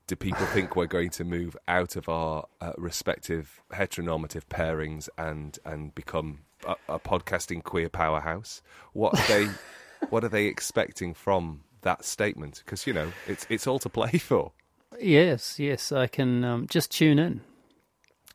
Do 0.07 0.15
people 0.15 0.45
think 0.47 0.75
we're 0.75 0.87
going 0.87 1.09
to 1.11 1.23
move 1.23 1.55
out 1.67 1.95
of 1.95 2.09
our 2.09 2.45
uh, 2.59 2.73
respective 2.77 3.61
heteronormative 3.71 4.45
pairings 4.49 5.09
and 5.17 5.57
and 5.65 5.95
become 5.95 6.39
a, 6.65 6.75
a 6.89 6.99
podcasting 6.99 7.63
queer 7.63 7.89
powerhouse? 7.89 8.61
What 8.93 9.19
are 9.19 9.27
they? 9.27 9.49
what 10.09 10.23
are 10.23 10.29
they 10.29 10.45
expecting 10.45 11.13
from 11.13 11.61
that 11.81 12.05
statement? 12.05 12.61
Because 12.63 12.85
you 12.85 12.93
know, 12.93 13.11
it's 13.27 13.45
it's 13.49 13.67
all 13.67 13.79
to 13.79 13.89
play 13.89 14.11
for. 14.17 14.51
Yes, 14.99 15.57
yes, 15.59 15.91
I 15.91 16.07
can 16.07 16.43
um, 16.43 16.67
just 16.67 16.91
tune 16.91 17.17
in. 17.17 17.41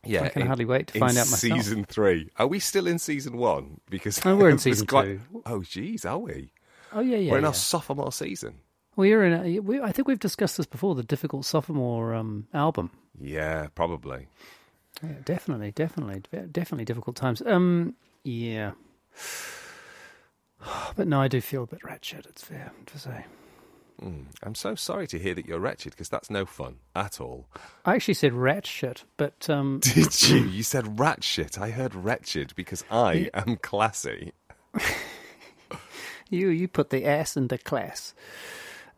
Yeah, 0.09 0.23
I 0.23 0.29
can 0.29 0.41
in- 0.43 0.47
hardly 0.47 0.65
wait 0.65 0.87
to 0.87 0.95
in 0.95 0.99
find 1.01 1.11
out 1.17 1.29
myself. 1.29 1.39
Season 1.61 1.83
three. 1.85 2.29
Are 2.37 2.47
we 2.47 2.59
still 2.59 2.87
in 2.87 2.99
season 2.99 3.37
one? 3.37 3.79
Because 3.89 4.19
Oh, 4.25 4.35
we're 4.35 4.49
in 4.49 4.57
season 4.67 4.87
quite- 4.87 5.05
two. 5.05 5.21
Oh, 5.45 5.61
geez, 5.63 6.05
are 6.05 6.17
we? 6.19 6.51
Oh 6.93 7.01
yeah, 7.01 7.17
yeah. 7.17 7.31
we're 7.31 7.37
in 7.37 7.43
yeah. 7.43 7.49
our 7.49 7.53
sophomore 7.53 8.11
season. 8.11 8.55
We're 8.95 9.23
in. 9.25 9.33
A, 9.33 9.59
we, 9.59 9.79
I 9.81 9.91
think 9.91 10.07
we've 10.07 10.19
discussed 10.19 10.57
this 10.57 10.65
before. 10.65 10.95
The 10.95 11.03
difficult 11.03 11.45
sophomore 11.45 12.13
um, 12.15 12.47
album. 12.53 12.89
Yeah, 13.19 13.67
probably. 13.75 14.27
Yeah, 15.03 15.13
definitely, 15.25 15.71
definitely, 15.71 16.23
definitely 16.51 16.85
difficult 16.85 17.15
times. 17.15 17.41
Um, 17.45 17.93
yeah. 18.23 18.71
But 20.95 21.07
no, 21.07 21.21
I 21.21 21.27
do 21.27 21.39
feel 21.39 21.63
a 21.63 21.67
bit 21.67 21.83
wretched. 21.83 22.25
It's 22.27 22.43
fair 22.43 22.71
to 22.87 22.99
say. 22.99 23.25
Mm, 24.01 24.25
I'm 24.43 24.53
so 24.55 24.75
sorry 24.75 25.07
to 25.07 25.17
hear 25.17 25.33
that 25.33 25.47
you're 25.47 25.59
wretched 25.59 25.91
because 25.91 26.07
that's 26.09 26.29
no 26.29 26.45
fun 26.45 26.75
at 26.95 27.19
all. 27.19 27.47
I 27.85 27.95
actually 27.95 28.13
said 28.13 28.33
rat 28.33 28.67
shit, 28.67 29.03
but 29.17 29.49
um, 29.49 29.79
Did 29.81 30.21
you? 30.29 30.37
You 30.37 30.61
said 30.63 30.99
rat 30.99 31.23
shit. 31.23 31.57
I 31.59 31.71
heard 31.71 31.95
wretched 31.95 32.53
because 32.55 32.83
I 32.91 33.29
am 33.33 33.55
classy. 33.57 34.33
you 36.29 36.49
you 36.49 36.67
put 36.67 36.89
the 36.89 37.05
ass 37.05 37.35
into 37.37 37.57
class. 37.57 38.13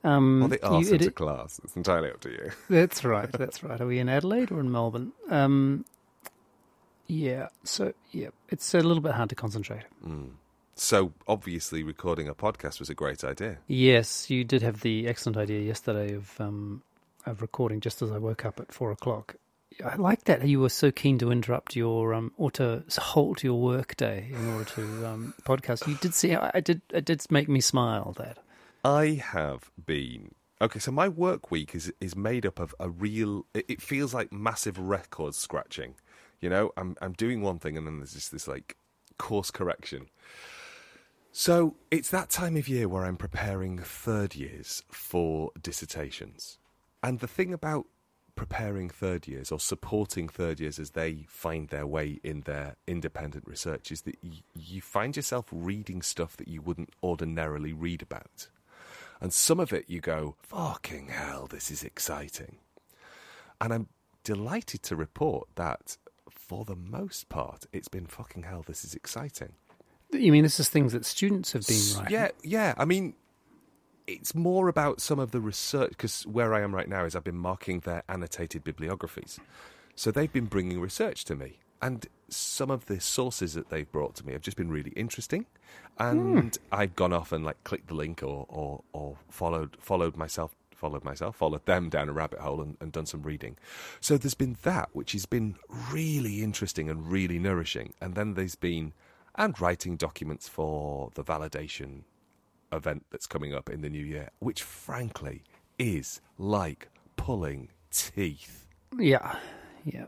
Um, 0.03 0.43
Or 0.43 0.47
the 0.49 0.55
you- 0.55 0.61
arse 0.63 0.87
it- 0.89 1.01
into 1.01 1.11
class. 1.11 1.59
It's 1.63 1.75
entirely 1.75 2.09
up 2.09 2.19
to 2.21 2.29
you. 2.29 2.51
That's 2.69 3.03
right. 3.03 3.31
That's 3.31 3.63
right. 3.63 3.79
Are 3.79 3.87
we 3.87 3.99
in 3.99 4.09
Adelaide 4.09 4.51
or 4.51 4.59
in 4.59 4.71
Melbourne? 4.71 5.11
Um, 5.29 5.85
yeah. 7.07 7.47
So 7.63 7.93
yeah, 8.11 8.29
it's 8.49 8.73
a 8.73 8.79
little 8.79 9.01
bit 9.01 9.13
hard 9.13 9.29
to 9.29 9.35
concentrate. 9.35 9.83
So 10.79 11.11
obviously, 11.27 11.83
recording 11.83 12.29
a 12.29 12.33
podcast 12.33 12.79
was 12.79 12.89
a 12.89 12.95
great 12.95 13.25
idea. 13.25 13.57
Yes, 13.67 14.29
you 14.29 14.45
did 14.45 14.61
have 14.61 14.79
the 14.79 15.09
excellent 15.09 15.35
idea 15.35 15.59
yesterday 15.59 16.13
of 16.15 16.39
um, 16.39 16.83
of 17.25 17.41
recording 17.41 17.81
just 17.81 18.01
as 18.01 18.11
I 18.11 18.17
woke 18.17 18.45
up 18.45 18.61
at 18.61 18.71
four 18.71 18.89
o'clock. 18.89 19.35
I 19.83 19.95
like 19.95 20.23
that 20.23 20.47
you 20.47 20.61
were 20.61 20.69
so 20.69 20.89
keen 20.89 21.17
to 21.19 21.33
interrupt 21.33 21.75
your 21.75 22.13
um, 22.13 22.31
or 22.37 22.49
to 22.51 22.85
halt 22.97 23.43
your 23.43 23.59
work 23.59 23.97
day 23.97 24.29
in 24.33 24.47
order 24.53 24.63
to 24.71 25.05
um, 25.05 25.33
podcast. 25.43 25.85
You 25.85 25.95
did 25.95 26.13
see, 26.13 26.33
I 26.33 26.61
did, 26.61 26.81
it 26.93 27.03
did 27.03 27.29
make 27.29 27.49
me 27.49 27.59
smile. 27.59 28.13
That 28.17 28.37
I 28.85 29.21
have 29.21 29.69
been 29.85 30.33
okay. 30.61 30.79
So 30.79 30.91
my 30.91 31.09
work 31.09 31.51
week 31.51 31.75
is 31.75 31.91
is 31.99 32.15
made 32.15 32.45
up 32.45 32.57
of 32.57 32.73
a 32.79 32.89
real. 32.89 33.45
It, 33.53 33.65
it 33.67 33.81
feels 33.81 34.13
like 34.13 34.31
massive 34.31 34.79
record 34.79 35.35
scratching. 35.35 35.95
You 36.39 36.49
know, 36.49 36.71
I'm 36.77 36.95
I'm 37.01 37.13
doing 37.13 37.41
one 37.41 37.59
thing 37.59 37.77
and 37.77 37.85
then 37.85 37.97
there's 37.97 38.13
just 38.13 38.31
this 38.31 38.47
like 38.47 38.77
course 39.17 39.51
correction. 39.51 40.07
So 41.41 41.77
it's 41.89 42.09
that 42.09 42.29
time 42.29 42.57
of 42.57 42.67
year 42.67 42.89
where 42.89 43.05
I'm 43.05 43.15
preparing 43.15 43.77
third 43.77 44.35
years 44.35 44.83
for 44.91 45.51
dissertations, 45.61 46.57
and 47.01 47.21
the 47.21 47.29
thing 47.29 47.53
about 47.53 47.85
preparing 48.35 48.89
third 48.89 49.25
years 49.25 49.49
or 49.49 49.57
supporting 49.57 50.27
third 50.27 50.59
years 50.59 50.79
as 50.79 50.89
they 50.89 51.25
find 51.29 51.69
their 51.69 51.87
way 51.87 52.19
in 52.25 52.41
their 52.41 52.75
independent 52.87 53.47
research 53.47 53.89
is 53.89 54.01
that 54.01 54.17
y- 54.21 54.43
you 54.53 54.81
find 54.81 55.15
yourself 55.15 55.45
reading 55.49 56.01
stuff 56.01 56.35
that 56.35 56.49
you 56.49 56.61
wouldn't 56.61 56.89
ordinarily 57.01 57.71
read 57.71 58.01
about. 58.01 58.49
And 59.21 59.31
some 59.31 59.61
of 59.61 59.71
it 59.71 59.85
you 59.87 60.01
go, 60.01 60.35
fucking 60.41 61.07
hell, 61.07 61.47
this 61.49 61.71
is 61.71 61.85
exciting. 61.85 62.57
And 63.61 63.73
I'm 63.73 63.87
delighted 64.25 64.83
to 64.83 64.97
report 64.97 65.47
that 65.55 65.95
for 66.29 66.65
the 66.65 66.75
most 66.75 67.29
part, 67.29 67.65
it's 67.71 67.87
been 67.87 68.07
fucking 68.07 68.43
hell, 68.43 68.65
this 68.67 68.83
is 68.83 68.93
exciting. 68.93 69.53
You 70.11 70.31
mean 70.31 70.43
this 70.43 70.59
is 70.59 70.69
things 70.69 70.93
that 70.93 71.05
students 71.05 71.51
have 71.51 71.65
been 71.67 71.81
writing? 71.97 72.13
Yeah, 72.13 72.29
yeah. 72.43 72.73
I 72.77 72.85
mean, 72.85 73.13
it's 74.07 74.33
more 74.33 74.67
about 74.67 75.01
some 75.01 75.19
of 75.19 75.31
the 75.31 75.39
research 75.39 75.89
because 75.89 76.25
where 76.25 76.53
I 76.53 76.61
am 76.61 76.73
right 76.73 76.89
now 76.89 77.05
is 77.05 77.15
I've 77.15 77.23
been 77.23 77.37
marking 77.37 77.81
their 77.81 78.03
annotated 78.09 78.63
bibliographies. 78.63 79.39
So 79.95 80.11
they've 80.11 80.31
been 80.31 80.45
bringing 80.45 80.79
research 80.79 81.25
to 81.25 81.35
me, 81.35 81.59
and 81.81 82.07
some 82.29 82.71
of 82.71 82.85
the 82.85 82.99
sources 82.99 83.53
that 83.53 83.69
they've 83.69 83.91
brought 83.91 84.15
to 84.15 84.25
me 84.25 84.33
have 84.33 84.41
just 84.41 84.57
been 84.57 84.71
really 84.71 84.91
interesting. 84.91 85.45
And 85.97 86.55
hmm. 86.55 86.61
I've 86.71 86.95
gone 86.95 87.13
off 87.13 87.31
and 87.31 87.45
like 87.45 87.63
clicked 87.63 87.87
the 87.87 87.93
link 87.93 88.23
or 88.23 88.45
or, 88.49 88.83
or 88.93 89.17
followed 89.29 89.77
followed 89.79 90.15
myself 90.15 90.55
followed 90.73 91.03
myself 91.03 91.35
followed 91.35 91.65
them 91.65 91.89
down 91.89 92.07
a 92.07 92.13
rabbit 92.13 92.39
hole 92.39 92.61
and, 92.61 92.77
and 92.79 92.91
done 92.91 93.05
some 93.05 93.21
reading. 93.21 93.57
So 93.99 94.17
there's 94.17 94.33
been 94.33 94.57
that 94.63 94.89
which 94.93 95.11
has 95.11 95.25
been 95.25 95.55
really 95.91 96.41
interesting 96.41 96.89
and 96.89 97.11
really 97.11 97.37
nourishing. 97.37 97.93
And 98.01 98.15
then 98.15 98.33
there's 98.33 98.55
been 98.55 98.93
and 99.39 99.59
writing 99.59 99.95
documents 99.95 100.47
for 100.47 101.09
the 101.15 101.23
validation 101.23 102.03
event 102.71 103.05
that's 103.09 103.25
coming 103.25 103.53
up 103.55 103.69
in 103.69 103.81
the 103.81 103.89
new 103.89 104.03
year, 104.03 104.29
which 104.39 104.61
frankly 104.61 105.43
is 105.79 106.21
like 106.37 106.89
pulling 107.15 107.69
teeth. 107.89 108.67
Yeah, 108.97 109.37
yeah, 109.85 110.05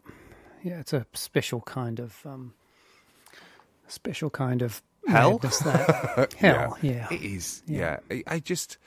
yeah. 0.62 0.80
It's 0.82 0.94
a 0.94 1.08
special 1.14 1.62
kind 1.62 2.00
of 2.00 2.18
um, 2.26 2.54
special 3.88 4.30
kind 4.30 4.62
of 4.62 4.84
Hell? 5.08 5.40
that 5.40 6.34
hell. 6.38 6.78
Yeah, 6.82 7.08
It 7.10 7.24
is. 7.24 7.64
Yeah. 7.66 7.98
Yeah. 8.12 8.18
I, 8.28 8.36
I 8.36 8.40
just, 8.40 8.78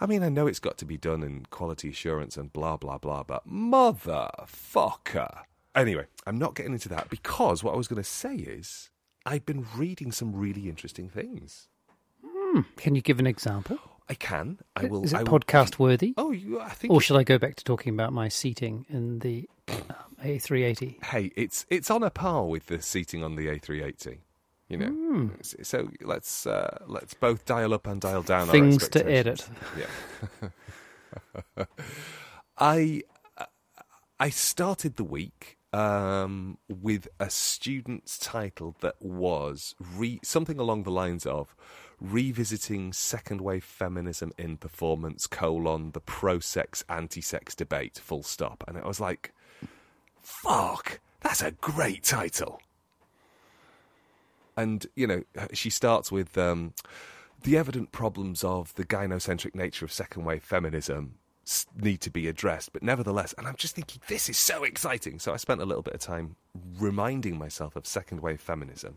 I 0.00 0.06
mean, 0.06 0.22
I 0.22 0.28
know 0.28 0.46
it's 0.46 0.58
got 0.58 0.76
to 0.78 0.84
be 0.84 0.98
done 0.98 1.22
in 1.22 1.46
quality 1.50 1.88
assurance 1.88 2.36
and 2.36 2.52
blah, 2.52 2.76
blah, 2.76 2.98
blah, 2.98 3.22
but 3.22 3.48
motherfucker. 3.48 5.44
Anyway, 5.74 6.06
I'm 6.26 6.38
not 6.38 6.54
getting 6.54 6.74
into 6.74 6.90
that 6.90 7.08
because 7.08 7.64
what 7.64 7.72
I 7.72 7.76
was 7.78 7.88
going 7.88 8.02
to 8.02 8.08
say 8.08 8.34
is 8.34 8.90
I've 9.24 9.46
been 9.46 9.66
reading 9.76 10.12
some 10.12 10.34
really 10.34 10.68
interesting 10.68 11.08
things. 11.08 11.68
Can 12.76 12.94
you 12.94 13.00
give 13.02 13.18
an 13.18 13.26
example? 13.26 13.78
I 14.08 14.14
can. 14.14 14.58
I 14.76 14.84
will. 14.84 15.04
Is 15.04 15.12
it 15.12 15.16
I 15.16 15.22
will- 15.22 15.38
podcast 15.40 15.78
worthy, 15.78 16.12
Oh, 16.18 16.32
you, 16.32 16.60
I 16.60 16.68
think. 16.70 16.92
or 16.92 17.00
should 17.00 17.16
I 17.16 17.22
go 17.24 17.38
back 17.38 17.54
to 17.56 17.64
talking 17.64 17.94
about 17.94 18.12
my 18.12 18.28
seating 18.28 18.84
in 18.90 19.20
the 19.20 19.48
um, 19.68 19.76
A380? 20.22 21.02
hey, 21.04 21.32
it's 21.36 21.64
it's 21.70 21.90
on 21.90 22.02
a 22.02 22.10
par 22.10 22.44
with 22.46 22.66
the 22.66 22.82
seating 22.82 23.22
on 23.24 23.36
the 23.36 23.46
A380. 23.46 24.18
You 24.68 24.76
know, 24.78 24.86
Hmm. 24.88 25.28
S- 25.40 25.54
so 25.62 25.88
let's 26.02 26.46
uh, 26.46 26.78
let's 26.86 27.14
both 27.14 27.44
dial 27.46 27.72
up 27.72 27.86
and 27.86 28.00
dial 28.00 28.22
down. 28.22 28.48
our 28.48 28.52
Things 28.52 28.88
to 28.90 29.06
edit. 29.10 29.48
Yeah. 29.78 30.48
I 32.58 33.02
I 34.20 34.30
started 34.30 34.96
the 34.96 35.04
week 35.04 35.58
um, 35.72 36.58
with 36.68 37.08
a 37.18 37.30
student's 37.30 38.18
title 38.18 38.76
that 38.80 39.00
was 39.00 39.74
re- 39.96 40.20
something 40.22 40.58
along 40.58 40.82
the 40.82 40.90
lines 40.90 41.24
of 41.24 41.54
revisiting 42.00 42.92
second 42.92 43.40
wave 43.40 43.64
feminism 43.64 44.32
in 44.36 44.56
performance 44.56 45.26
colon 45.26 45.92
the 45.92 46.00
pro-sex 46.00 46.84
anti-sex 46.88 47.54
debate 47.54 47.98
full 48.02 48.22
stop. 48.22 48.64
And 48.66 48.76
it 48.76 48.84
was 48.84 49.00
like 49.00 49.32
fuck 50.20 51.00
that's 51.20 51.42
a 51.42 51.52
great 51.52 52.02
title. 52.02 52.60
And 54.56 54.86
you 54.96 55.06
know 55.06 55.22
she 55.52 55.70
starts 55.70 56.10
with 56.10 56.36
um, 56.36 56.74
the 57.44 57.56
evident 57.56 57.92
problems 57.92 58.44
of 58.44 58.74
the 58.74 58.84
gynocentric 58.84 59.54
nature 59.54 59.84
of 59.84 59.92
second 59.92 60.24
wave 60.24 60.42
feminism 60.42 61.14
need 61.80 62.00
to 62.00 62.10
be 62.10 62.28
addressed 62.28 62.72
but 62.72 62.82
nevertheless 62.82 63.34
and 63.36 63.46
i'm 63.48 63.56
just 63.56 63.74
thinking 63.74 64.00
this 64.08 64.28
is 64.28 64.38
so 64.38 64.62
exciting 64.64 65.18
so 65.18 65.32
i 65.32 65.36
spent 65.36 65.60
a 65.60 65.64
little 65.64 65.82
bit 65.82 65.92
of 65.94 66.00
time 66.00 66.36
reminding 66.78 67.36
myself 67.36 67.74
of 67.74 67.84
second 67.86 68.20
wave 68.20 68.40
feminism 68.40 68.96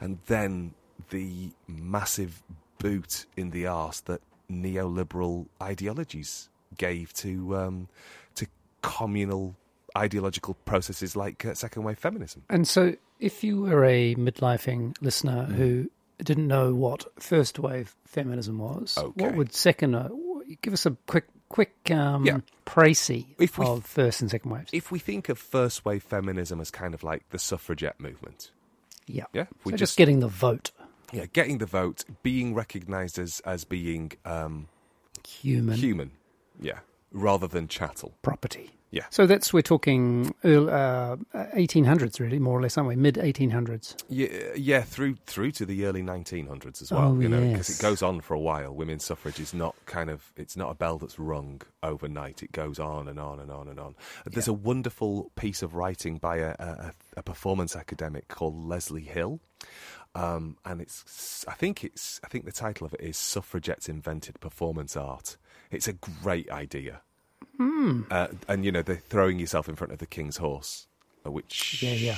and 0.00 0.18
then 0.26 0.72
the 1.10 1.50
massive 1.66 2.42
boot 2.78 3.26
in 3.36 3.50
the 3.50 3.66
arse 3.66 4.00
that 4.00 4.20
neoliberal 4.50 5.46
ideologies 5.62 6.48
gave 6.78 7.12
to 7.12 7.56
um, 7.56 7.88
to 8.34 8.46
communal 8.82 9.56
ideological 9.96 10.54
processes 10.64 11.16
like 11.16 11.44
uh, 11.44 11.54
second 11.54 11.82
wave 11.82 11.98
feminism 11.98 12.42
And 12.48 12.66
so, 12.68 12.94
if 13.18 13.42
you 13.42 13.62
were 13.62 13.84
a 13.84 14.14
midlifing 14.14 14.94
listener 15.00 15.44
Hmm. 15.46 15.54
who 15.54 15.90
didn't 16.22 16.46
know 16.46 16.74
what 16.74 17.06
first 17.18 17.58
wave 17.58 17.96
feminism 18.04 18.58
was, 18.58 18.96
Okay. 18.96 19.24
what 19.24 19.34
would 19.36 19.52
second? 19.54 19.94
Uh, 19.94 20.08
give 20.62 20.72
us 20.74 20.84
a 20.86 20.90
quick, 21.06 21.24
quick 21.50 21.90
um, 21.90 22.24
Yeah. 22.24 22.38
précis 22.64 23.26
If 23.38 23.58
we- 23.58 23.66
of 23.66 23.84
first 23.84 24.22
and 24.22 24.30
second 24.30 24.50
waves. 24.52 24.70
if 24.72 24.90
we 24.90 24.98
think 24.98 25.28
of 25.28 25.38
first 25.38 25.84
wave 25.84 26.02
feminism 26.02 26.60
as 26.60 26.70
kind 26.70 26.94
of 26.94 27.02
like 27.02 27.28
the 27.30 27.38
suffragette 27.38 28.00
movement 28.00 28.50
yeah, 29.06 29.24
yeah 29.34 29.46
we 29.64 29.72
so 29.72 29.76
just 29.76 29.96
getting 29.98 30.20
the 30.20 30.28
vote, 30.28 30.70
yeah, 31.12 31.26
getting 31.32 31.58
the 31.58 31.66
vote, 31.66 32.04
being 32.22 32.54
recognised 32.54 33.18
as 33.18 33.40
as 33.44 33.64
being 33.64 34.12
um, 34.24 34.68
human 35.26 35.76
human, 35.76 36.10
yeah, 36.60 36.78
rather 37.12 37.48
than 37.48 37.66
chattel. 37.66 38.12
property. 38.22 38.70
Yeah. 38.92 39.04
So 39.10 39.26
that's 39.26 39.52
we're 39.52 39.62
talking 39.62 40.34
uh, 40.42 41.16
1800s, 41.34 42.18
really, 42.18 42.40
more 42.40 42.58
or 42.58 42.62
less, 42.62 42.76
aren't 42.76 42.88
we? 42.88 42.96
Mid 42.96 43.14
1800s. 43.14 44.02
Yeah, 44.08 44.28
yeah, 44.56 44.82
through 44.82 45.16
through 45.26 45.52
to 45.52 45.66
the 45.66 45.86
early 45.86 46.02
1900s 46.02 46.82
as 46.82 46.90
well. 46.90 47.12
Oh, 47.12 47.20
you 47.20 47.28
know, 47.28 47.40
because 47.40 47.68
yes. 47.68 47.78
it 47.78 47.82
goes 47.82 48.02
on 48.02 48.20
for 48.20 48.34
a 48.34 48.40
while. 48.40 48.74
Women's 48.74 49.04
suffrage 49.04 49.38
is 49.38 49.54
not 49.54 49.76
kind 49.86 50.10
of 50.10 50.32
it's 50.36 50.56
not 50.56 50.70
a 50.70 50.74
bell 50.74 50.98
that's 50.98 51.18
rung 51.18 51.62
overnight. 51.82 52.42
It 52.42 52.50
goes 52.50 52.80
on 52.80 53.06
and 53.06 53.20
on 53.20 53.38
and 53.38 53.52
on 53.52 53.68
and 53.68 53.78
on. 53.78 53.94
There's 54.26 54.48
a 54.48 54.52
wonderful 54.52 55.30
piece 55.36 55.62
of 55.62 55.74
writing 55.74 56.18
by 56.18 56.38
a, 56.38 56.50
a, 56.58 56.92
a 57.18 57.22
performance 57.22 57.76
academic 57.76 58.26
called 58.28 58.56
Leslie 58.56 59.02
Hill. 59.02 59.40
Um, 60.14 60.56
and 60.64 60.80
it's, 60.80 61.44
I 61.46 61.52
think 61.52 61.84
it's, 61.84 62.20
I 62.24 62.28
think 62.28 62.44
the 62.44 62.52
title 62.52 62.86
of 62.86 62.94
it 62.94 63.00
is 63.00 63.16
"Suffragettes 63.16 63.88
Invented 63.88 64.40
Performance 64.40 64.96
Art." 64.96 65.36
It's 65.70 65.86
a 65.86 65.92
great 65.92 66.50
idea, 66.50 67.02
Hmm. 67.56 68.02
uh, 68.10 68.28
and 68.48 68.64
you 68.64 68.72
know 68.72 68.82
they're 68.82 68.96
throwing 68.96 69.38
yourself 69.38 69.68
in 69.68 69.76
front 69.76 69.92
of 69.92 69.98
the 69.98 70.06
king's 70.06 70.38
horse, 70.38 70.86
uh, 71.26 71.30
which 71.30 71.82
Yeah, 71.82 71.92
yeah. 71.92 72.16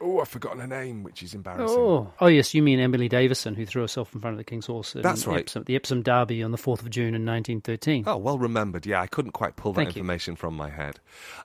Oh, 0.00 0.18
I've 0.20 0.28
forgotten 0.28 0.58
her 0.58 0.66
name, 0.66 1.04
which 1.04 1.22
is 1.22 1.32
embarrassing. 1.32 1.78
Oh, 1.78 2.12
oh 2.20 2.26
yes, 2.26 2.54
you 2.54 2.62
mean 2.62 2.80
Emily 2.80 3.08
Davison, 3.08 3.54
who 3.54 3.64
threw 3.64 3.82
herself 3.82 4.12
in 4.14 4.20
front 4.20 4.34
of 4.34 4.38
the 4.38 4.42
King's 4.44 4.66
Horse. 4.66 4.94
That's 4.94 5.28
right. 5.28 5.42
Epsom, 5.42 5.62
the 5.62 5.76
Epsom 5.76 6.02
Derby 6.02 6.42
on 6.42 6.50
the 6.50 6.58
4th 6.58 6.80
of 6.80 6.90
June 6.90 7.14
in 7.14 7.24
1913. 7.24 8.02
Oh, 8.08 8.16
well 8.16 8.36
remembered. 8.36 8.84
Yeah, 8.84 9.00
I 9.00 9.06
couldn't 9.06 9.30
quite 9.30 9.54
pull 9.54 9.72
that 9.74 9.84
Thank 9.84 9.94
you. 9.94 10.00
information 10.00 10.34
from 10.34 10.56
my 10.56 10.70
head. 10.70 10.98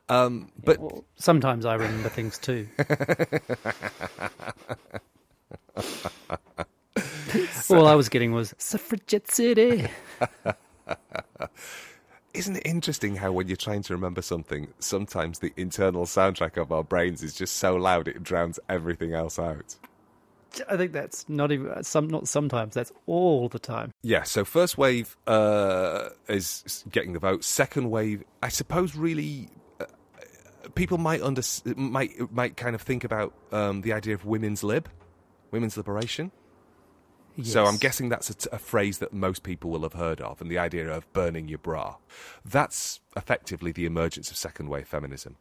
Um, 0.10 0.52
but 0.64 0.80
Well, 0.80 1.04
sometimes 1.18 1.68
I 1.68 1.76
remember 1.76 2.10
things 2.10 2.40
too. 2.40 2.68
All 7.70 7.86
I 7.86 7.94
was 7.96 8.08
getting 8.10 8.32
was 8.32 8.56
Suffragette 8.58 9.30
City. 9.30 9.88
isn't 12.38 12.56
it 12.58 12.66
interesting 12.66 13.16
how 13.16 13.32
when 13.32 13.48
you're 13.48 13.58
trying 13.58 13.82
to 13.84 13.94
remember 13.94 14.22
something, 14.22 14.68
sometimes 14.80 15.40
the 15.40 15.52
internal 15.58 16.06
soundtrack 16.06 16.56
of 16.58 16.72
our 16.72 16.84
brains 16.84 17.24
is 17.24 17.34
just 17.34 17.58
so 17.58 17.76
loud 17.76 18.08
it 18.08 18.24
drowns 18.24 18.60
everything 18.70 19.14
else 19.14 19.40
out? 19.40 19.76
I 20.70 20.78
think 20.78 20.92
that's 20.92 21.28
not 21.28 21.52
even 21.52 21.84
some. 21.84 22.08
Not 22.08 22.28
sometimes. 22.28 22.74
That's 22.74 22.92
all 23.06 23.50
the 23.50 23.60
time. 23.60 23.92
Yeah, 24.02 24.24
so 24.24 24.46
first 24.46 24.78
wave 24.78 25.18
uh, 25.28 26.10
is 26.30 26.84
getting 26.90 27.14
the 27.14 27.20
vote. 27.20 27.44
Second 27.44 27.90
wave, 27.92 28.24
I 28.42 28.50
suppose, 28.50 28.96
really. 28.96 29.50
Uh, 29.80 29.86
people 30.74 30.98
might 30.98 31.22
under 31.22 31.42
might 31.76 32.32
might 32.32 32.56
kind 32.58 32.76
of 32.76 32.82
think 32.82 33.04
about 33.04 33.34
um, 33.52 33.82
the 33.82 33.94
idea 33.94 34.14
of 34.16 34.26
women's 34.26 34.64
lib, 34.64 34.90
women's 35.52 35.78
liberation. 35.78 36.32
So 37.44 37.66
I'm 37.66 37.78
guessing 37.78 38.10
that's 38.10 38.30
a, 38.30 38.34
t- 38.34 38.50
a 38.52 38.58
phrase 38.58 38.98
that 38.98 39.14
most 39.14 39.44
people 39.44 39.70
will 39.70 39.84
have 39.84 39.94
heard 39.94 40.22
of, 40.22 40.42
and 40.42 40.50
the 40.50 40.58
idea 40.58 40.90
of 40.90 41.12
burning 41.14 41.48
your 41.48 41.60
bra. 41.60 41.98
That's 42.44 43.00
effectively 43.18 43.72
the 43.74 43.86
emergence 43.86 44.32
of 44.32 44.38
second 44.38 44.70
wave 44.70 44.88
feminism. 44.88 45.36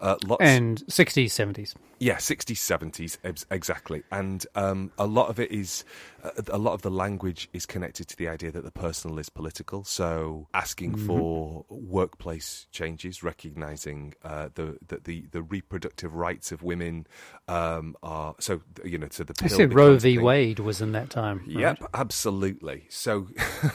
Uh, 0.00 0.16
lots, 0.24 0.42
and 0.42 0.84
60s, 0.86 1.26
70s. 1.26 1.74
yeah, 1.98 2.16
60s, 2.16 2.56
70s, 2.56 3.18
ex- 3.24 3.46
exactly. 3.50 4.02
And 4.12 4.46
um, 4.54 4.92
a 4.98 5.06
lot 5.06 5.28
of 5.30 5.40
it 5.40 5.50
is, 5.50 5.84
uh, 6.22 6.30
a 6.48 6.58
lot 6.58 6.74
of 6.74 6.82
the 6.82 6.90
language 6.90 7.48
is 7.52 7.66
connected 7.66 8.08
to 8.08 8.16
the 8.16 8.28
idea 8.28 8.52
that 8.52 8.64
the 8.64 8.70
personal 8.70 9.18
is 9.18 9.28
political. 9.28 9.82
So 9.84 10.46
asking 10.54 10.96
for 10.96 11.64
workplace 11.68 12.66
changes, 12.70 13.22
recognizing 13.22 14.14
uh, 14.22 14.50
the, 14.54 14.78
that 14.88 15.04
the, 15.04 15.26
the 15.32 15.42
reproductive 15.42 16.14
rights 16.14 16.52
of 16.52 16.62
women 16.62 17.06
um, 17.48 17.96
are, 18.02 18.34
so, 18.38 18.60
you 18.84 18.98
know, 18.98 19.08
to 19.08 19.24
the 19.24 19.34
I 19.42 19.46
said 19.46 19.74
Roe 19.74 19.96
v. 19.96 20.16
thing. 20.16 20.24
Wade 20.24 20.58
was 20.58 20.80
in 20.82 20.92
that 20.92 21.10
time. 21.10 21.38
right? 21.46 21.78
Yep, 21.80 21.90
absolutely. 21.94 22.86
So, 22.90 23.28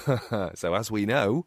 so 0.54 0.76
as 0.76 0.92
we 0.92 1.06
know, 1.06 1.46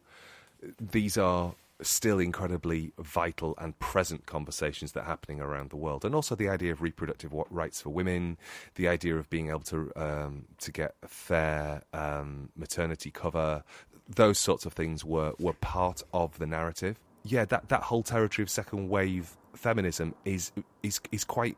these 0.79 1.17
are 1.17 1.53
still 1.81 2.19
incredibly 2.19 2.93
vital 2.99 3.55
and 3.57 3.77
present 3.79 4.25
conversations 4.25 4.91
that 4.93 5.01
are 5.01 5.07
happening 5.07 5.39
around 5.41 5.69
the 5.69 5.77
world, 5.77 6.05
and 6.05 6.15
also 6.15 6.35
the 6.35 6.49
idea 6.49 6.71
of 6.71 6.81
reproductive 6.81 7.31
rights 7.49 7.81
for 7.81 7.89
women, 7.89 8.37
the 8.75 8.87
idea 8.87 9.15
of 9.17 9.29
being 9.29 9.49
able 9.49 9.59
to 9.61 9.91
um, 9.95 10.45
to 10.59 10.71
get 10.71 10.95
fair 11.05 11.83
um, 11.93 12.49
maternity 12.55 13.11
cover, 13.11 13.63
those 14.07 14.39
sorts 14.39 14.65
of 14.65 14.73
things 14.73 15.03
were 15.05 15.33
were 15.39 15.53
part 15.53 16.03
of 16.13 16.37
the 16.39 16.47
narrative. 16.47 16.99
Yeah, 17.23 17.45
that 17.45 17.69
that 17.69 17.83
whole 17.83 18.03
territory 18.03 18.43
of 18.43 18.49
second 18.49 18.89
wave 18.89 19.37
feminism 19.53 20.15
is 20.25 20.51
is 20.81 20.99
is 21.11 21.23
quite 21.23 21.57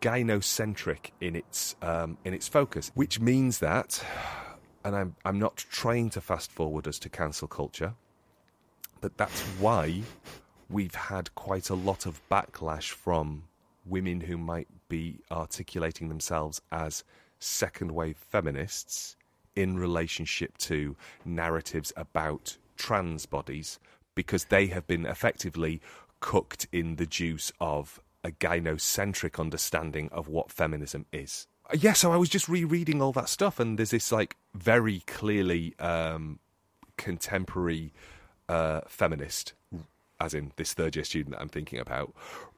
gynocentric 0.00 1.12
in 1.20 1.36
its 1.36 1.76
um, 1.82 2.18
in 2.24 2.34
its 2.34 2.48
focus, 2.48 2.90
which 2.94 3.20
means 3.20 3.58
that, 3.60 4.04
and 4.84 4.94
I'm 4.94 5.16
I'm 5.24 5.38
not 5.38 5.56
trying 5.56 6.10
to 6.10 6.20
fast 6.20 6.52
forward 6.52 6.86
us 6.86 6.98
to 7.00 7.08
cancel 7.08 7.48
culture, 7.48 7.94
but 9.00 9.16
that's 9.16 9.40
why 9.60 10.02
we've 10.68 10.94
had 10.94 11.34
quite 11.34 11.70
a 11.70 11.74
lot 11.74 12.06
of 12.06 12.20
backlash 12.30 12.90
from 12.90 13.44
women 13.86 14.20
who 14.20 14.36
might 14.36 14.68
be 14.88 15.18
articulating 15.30 16.08
themselves 16.08 16.60
as 16.70 17.04
second 17.38 17.92
wave 17.92 18.16
feminists 18.16 19.16
in 19.56 19.78
relationship 19.78 20.56
to 20.58 20.96
narratives 21.24 21.92
about 21.96 22.56
trans 22.76 23.26
bodies 23.26 23.78
because 24.14 24.46
they 24.46 24.66
have 24.66 24.86
been 24.86 25.06
effectively 25.06 25.80
cooked 26.20 26.66
in 26.72 26.96
the 26.96 27.06
juice 27.06 27.52
of 27.60 28.00
a 28.24 28.30
gynocentric 28.30 29.38
understanding 29.38 30.08
of 30.12 30.28
what 30.28 30.50
feminism 30.50 31.06
is. 31.12 31.46
Yeah, 31.72 31.92
so 31.92 32.12
I 32.12 32.16
was 32.16 32.28
just 32.28 32.48
rereading 32.48 33.02
all 33.02 33.12
that 33.12 33.28
stuff, 33.28 33.60
and 33.60 33.78
there's 33.78 33.90
this 33.90 34.10
like 34.10 34.36
very 34.54 35.00
clearly 35.06 35.74
um, 35.78 36.38
contemporary 36.96 37.92
uh, 38.48 38.80
feminist, 38.86 39.52
as 40.20 40.34
in 40.34 40.52
this 40.56 40.74
third 40.74 40.96
year 40.96 41.04
student 41.04 41.34
that 41.34 41.40
I'm 41.40 41.48
thinking 41.48 41.78
about, 41.78 42.12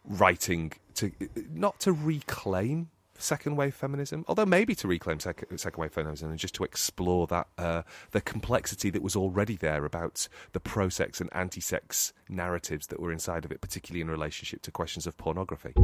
writing 0.05 0.73
to 0.95 1.13
not 1.53 1.81
to 1.81 1.93
reclaim 1.93 2.91
second 3.21 3.57
wave 3.57 3.75
feminism, 3.75 4.25
although 4.29 4.47
maybe 4.47 4.75
to 4.75 4.89
reclaim 4.89 5.21
second, 5.21 5.59
second 5.59 5.81
wave 5.81 5.93
feminism 5.93 6.31
and 6.31 6.39
just 6.39 6.55
to 6.55 6.65
explore 6.65 7.27
that 7.27 7.47
uh, 7.59 7.83
the 8.13 8.21
complexity 8.21 8.91
that 8.91 9.03
was 9.03 9.15
already 9.15 9.57
there 9.57 9.85
about 9.85 10.27
the 10.53 10.61
pro 10.61 10.89
sex 10.89 11.21
and 11.21 11.31
anti 11.33 11.61
sex 11.61 12.13
narratives 12.29 12.87
that 12.89 13.01
were 13.01 13.13
inside 13.13 13.45
of 13.45 13.53
it, 13.53 13.61
particularly 13.61 14.01
in 14.01 14.11
relationship 14.11 14.63
to 14.63 14.71
questions 14.71 15.07
of 15.07 15.17
pornography. 15.17 15.75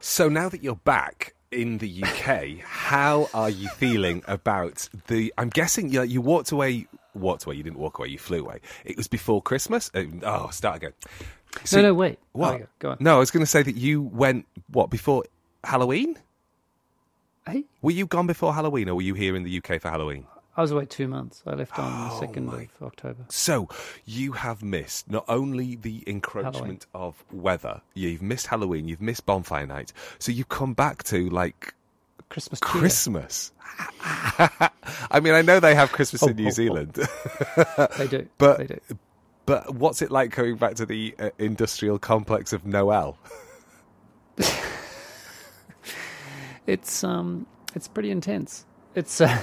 So 0.00 0.28
now 0.28 0.48
that 0.48 0.62
you're 0.62 0.76
back 0.76 1.34
in 1.52 1.78
the 1.78 2.02
UK, 2.02 2.58
how 2.64 3.28
are 3.34 3.50
you 3.50 3.68
feeling 3.68 4.22
about 4.26 4.88
the? 5.06 5.32
I'm 5.38 5.48
guessing 5.50 5.90
you, 5.92 6.02
you 6.02 6.20
walked 6.20 6.50
away. 6.52 6.86
Walked 7.14 7.44
away. 7.44 7.56
You 7.56 7.62
didn't 7.62 7.78
walk 7.78 7.98
away. 7.98 8.08
You 8.08 8.18
flew 8.18 8.40
away. 8.40 8.60
It 8.84 8.96
was 8.96 9.06
before 9.06 9.42
Christmas. 9.42 9.90
Uh, 9.94 10.04
Oh, 10.22 10.48
start 10.50 10.76
again. 10.76 10.92
So- 11.64 11.76
no, 11.76 11.88
no, 11.88 11.94
wait. 11.94 12.18
What? 12.32 12.62
Oh, 12.62 12.66
go 12.78 12.90
on. 12.92 12.96
No, 13.00 13.16
I 13.16 13.18
was 13.18 13.30
going 13.30 13.44
to 13.44 13.50
say 13.50 13.62
that 13.62 13.76
you 13.76 14.00
went 14.02 14.46
what 14.68 14.88
before 14.90 15.24
Halloween. 15.62 16.18
Hey, 17.46 17.64
Were 17.82 17.90
you 17.90 18.06
gone 18.06 18.26
before 18.28 18.54
Halloween, 18.54 18.88
or 18.88 18.94
were 18.94 19.02
you 19.02 19.14
here 19.14 19.34
in 19.36 19.42
the 19.42 19.58
UK 19.58 19.80
for 19.80 19.90
Halloween? 19.90 20.26
I 20.56 20.60
was 20.60 20.70
away 20.70 20.84
two 20.84 21.08
months. 21.08 21.42
I 21.46 21.54
left 21.54 21.78
on 21.78 22.08
the 22.08 22.14
Oh, 22.14 22.20
second 22.20 22.46
my- 22.46 22.68
of 22.80 22.86
October. 22.88 23.24
So 23.30 23.68
you 24.04 24.32
have 24.32 24.62
missed 24.62 25.10
not 25.10 25.24
only 25.28 25.76
the 25.76 26.04
encroachment 26.06 26.84
of 26.94 27.24
weather, 27.32 27.80
you've 27.94 28.20
missed 28.22 28.48
Halloween, 28.48 28.86
you've 28.86 29.00
missed 29.00 29.24
bonfire 29.24 29.66
night. 29.66 29.92
So 30.18 30.30
you've 30.30 30.50
come 30.50 30.74
back 30.74 31.04
to 31.04 31.28
like 31.30 31.72
Christmas. 32.28 32.60
cheer. 32.60 32.68
Christmas. 32.80 33.52
I 35.10 35.20
mean, 35.22 35.32
I 35.32 35.40
know 35.42 35.58
they 35.58 35.74
have 35.74 35.90
Christmas 35.92 36.22
Oh, 36.22 36.26
in 36.28 36.36
New 36.36 36.44
oh, 36.44 36.48
oh. 36.48 36.50
Zealand, 36.50 36.92
They 37.98 38.08
do. 38.08 38.28
But- 38.38 38.58
they 38.58 38.66
do. 38.66 38.80
but 39.46 39.74
what's 39.74 40.02
it 40.02 40.10
like 40.10 40.34
going 40.36 40.56
back 40.56 40.74
to 40.76 40.84
the 40.86 41.14
uh, 41.18 41.30
industrial 41.38 41.98
complex 41.98 42.52
of 42.52 42.66
Noel? 42.66 43.16
It's 46.66 47.02
um, 47.02 47.46
it's 47.74 47.88
pretty 47.88 48.10
intense. 48.10 48.64
It's 48.94 49.20
uh, 49.20 49.36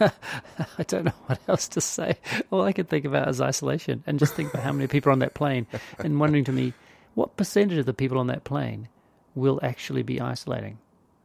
I 0.00 0.82
don't 0.86 1.04
know 1.04 1.12
what 1.26 1.40
else 1.48 1.68
to 1.68 1.80
say. 1.80 2.16
All 2.50 2.62
I 2.62 2.72
could 2.72 2.88
think 2.88 3.04
about 3.04 3.28
is 3.28 3.40
isolation, 3.40 4.02
and 4.06 4.18
just 4.18 4.34
think 4.34 4.52
about 4.52 4.64
how 4.64 4.72
many 4.72 4.86
people 4.86 5.10
are 5.10 5.12
on 5.12 5.18
that 5.20 5.34
plane, 5.34 5.66
and 5.98 6.18
wondering 6.20 6.44
to 6.44 6.52
me, 6.52 6.72
what 7.14 7.36
percentage 7.36 7.78
of 7.78 7.86
the 7.86 7.94
people 7.94 8.18
on 8.18 8.26
that 8.28 8.44
plane 8.44 8.88
will 9.34 9.60
actually 9.62 10.02
be 10.02 10.20
isolating? 10.20 10.78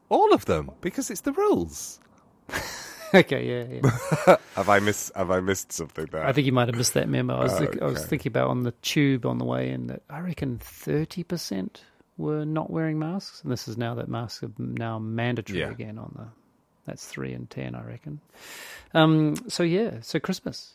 All 0.09 0.33
of 0.33 0.45
them, 0.45 0.71
because 0.81 1.09
it's 1.09 1.21
the 1.21 1.33
rules. 1.33 1.99
okay, 3.13 3.45
yeah, 3.45 3.79
yeah. 3.81 4.35
Have 4.55 4.69
I 4.69 4.79
missed? 4.79 5.11
Have 5.15 5.31
I 5.31 5.39
missed 5.41 5.71
something 5.73 6.05
there? 6.11 6.25
I 6.25 6.31
think 6.31 6.45
you 6.45 6.53
might 6.53 6.67
have 6.67 6.75
missed 6.77 6.93
that 6.93 7.09
memo. 7.09 7.35
I 7.35 7.43
was, 7.43 7.57
think, 7.57 7.81
I 7.81 7.85
was 7.85 8.05
thinking 8.05 8.29
about 8.29 8.49
on 8.49 8.63
the 8.63 8.71
tube 8.81 9.25
on 9.25 9.37
the 9.37 9.45
way 9.45 9.69
in 9.69 9.87
that 9.87 10.01
I 10.09 10.19
reckon 10.19 10.59
thirty 10.59 11.23
percent 11.23 11.81
were 12.17 12.45
not 12.45 12.69
wearing 12.71 12.99
masks, 12.99 13.41
and 13.43 13.51
this 13.51 13.67
is 13.67 13.77
now 13.77 13.95
that 13.95 14.07
masks 14.09 14.43
are 14.43 14.51
now 14.57 14.97
mandatory 14.99 15.59
Yeah. 15.59 15.71
again 15.71 15.97
on 15.99 16.13
the. 16.17 16.27
That's 16.87 17.05
three 17.05 17.33
and 17.33 17.47
ten, 17.49 17.75
I 17.75 17.83
reckon. 17.83 18.21
Um, 18.95 19.35
so 19.47 19.61
yeah, 19.61 19.97
so 20.01 20.19
Christmas. 20.19 20.73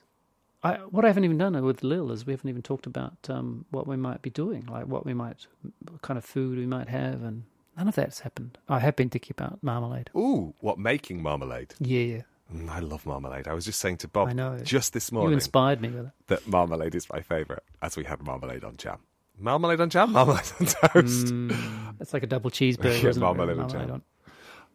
I, 0.62 0.75
what 0.75 1.05
I 1.05 1.09
haven't 1.09 1.25
even 1.25 1.38
done 1.38 1.61
with 1.64 1.83
Lil 1.83 2.12
is 2.12 2.25
we 2.25 2.33
haven't 2.35 2.48
even 2.48 2.62
talked 2.62 2.87
about 2.87 3.16
um, 3.29 3.64
what 3.72 3.88
we 3.88 3.96
might 3.96 4.22
be 4.22 4.31
doing, 4.31 4.64
like 4.70 4.87
what 4.87 5.05
we 5.05 5.12
might, 5.14 5.46
what 5.90 6.03
kind 6.03 6.16
of 6.18 6.25
food 6.25 6.57
we 6.57 6.66
might 6.66 6.88
have, 6.88 7.22
and 7.25 7.42
none 7.77 7.88
of 7.88 7.96
that's 7.96 8.20
happened. 8.20 8.59
I 8.68 8.79
have 8.79 8.94
been 8.94 9.09
thinking 9.11 9.35
about 9.37 9.59
marmalade. 9.61 10.11
Ooh, 10.14 10.55
what 10.61 10.79
making 10.79 11.20
marmalade? 11.20 11.75
Yeah, 11.81 12.01
yeah. 12.03 12.20
Mm, 12.55 12.68
I 12.68 12.79
love 12.79 13.05
marmalade. 13.07 13.48
I 13.48 13.55
was 13.55 13.64
just 13.64 13.81
saying 13.81 13.96
to 13.98 14.09
Bob 14.09 14.29
I 14.29 14.35
know. 14.35 14.59
just 14.59 14.92
this 14.92 15.11
morning, 15.11 15.31
You 15.31 15.35
inspired 15.35 15.81
me 15.81 15.88
with 15.88 16.07
it. 16.07 16.12
that 16.29 16.46
marmalade 16.46 16.94
is 16.94 17.09
my 17.11 17.22
favourite, 17.22 17.62
as 17.81 17.96
we 17.96 18.05
had 18.05 18.22
marmalade 18.22 18.62
on 18.62 18.77
jam. 18.77 18.98
Marmalade 19.38 19.81
on 19.81 19.90
jam, 19.90 20.12
marmalade 20.18 20.53
on 20.61 20.66
toast. 20.66 21.27
Mm, 21.27 21.96
it's 21.98 22.12
like 22.12 22.22
a 22.22 22.27
double 22.29 22.51
cheeseburger, 22.51 23.03
Yeah, 23.03 23.09
isn't 23.09 23.22
it? 23.22 23.25
marmalade 23.27 23.57
Marmalade 23.57 23.87
jam. 23.88 23.90
on- 23.94 24.03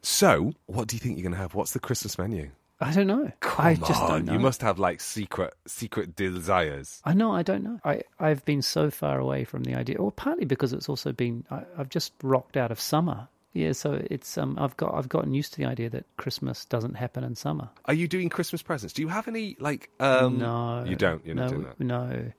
So, 0.01 0.53
what 0.67 0.87
do 0.87 0.95
you 0.95 0.99
think 0.99 1.17
you're 1.17 1.23
going 1.23 1.33
to 1.33 1.39
have? 1.39 1.53
What's 1.55 1.73
the 1.73 1.79
Christmas 1.79 2.17
menu? 2.17 2.51
I 2.79 2.93
don't 2.93 3.07
know. 3.07 3.31
I 3.57 3.73
just 3.73 3.91
Come 3.93 4.01
don't 4.01 4.11
on, 4.11 4.25
know. 4.25 4.33
You 4.33 4.39
must 4.39 4.61
have 4.61 4.77
like 4.77 5.01
secret, 5.01 5.55
secret 5.65 6.15
desires. 6.15 7.01
I 7.03 7.13
know. 7.15 7.31
I 7.33 7.41
don't 7.41 7.63
know. 7.63 7.79
I 7.83 8.03
I've 8.19 8.45
been 8.45 8.61
so 8.61 8.91
far 8.91 9.17
away 9.19 9.45
from 9.45 9.63
the 9.63 9.73
idea, 9.73 9.97
or 9.97 10.11
partly 10.11 10.45
because 10.45 10.73
it's 10.73 10.87
also 10.87 11.11
been 11.11 11.43
I, 11.49 11.63
I've 11.77 11.89
just 11.89 12.13
rocked 12.21 12.55
out 12.55 12.71
of 12.71 12.79
summer. 12.79 13.27
Yeah, 13.53 13.71
so 13.71 13.99
it's 14.11 14.37
um 14.37 14.57
I've 14.59 14.77
got 14.77 14.93
I've 14.93 15.09
gotten 15.09 15.33
used 15.33 15.53
to 15.53 15.57
the 15.57 15.65
idea 15.65 15.89
that 15.89 16.05
Christmas 16.17 16.65
doesn't 16.65 16.93
happen 16.93 17.23
in 17.23 17.33
summer. 17.33 17.69
Are 17.85 17.95
you 17.95 18.07
doing 18.07 18.29
Christmas 18.29 18.61
presents? 18.61 18.93
Do 18.93 19.01
you 19.01 19.07
have 19.07 19.27
any 19.27 19.57
like? 19.59 19.89
um 19.99 20.37
no, 20.37 20.83
you 20.85 20.95
don't. 20.95 21.25
You're 21.25 21.33
no, 21.33 21.41
not 21.41 21.49
doing 21.49 21.63
that. 21.63 21.79
No, 21.79 22.31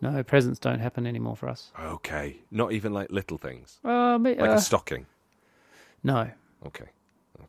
no. 0.00 0.22
Presents 0.22 0.60
don't 0.60 0.78
happen 0.78 1.04
anymore 1.04 1.34
for 1.34 1.48
us. 1.48 1.72
Okay, 1.82 2.38
not 2.52 2.70
even 2.70 2.92
like 2.92 3.10
little 3.10 3.38
things, 3.38 3.80
me- 3.82 3.90
like 3.90 4.38
uh, 4.38 4.52
a 4.52 4.60
stocking. 4.60 5.06
no, 6.04 6.30
Okay. 6.66 6.86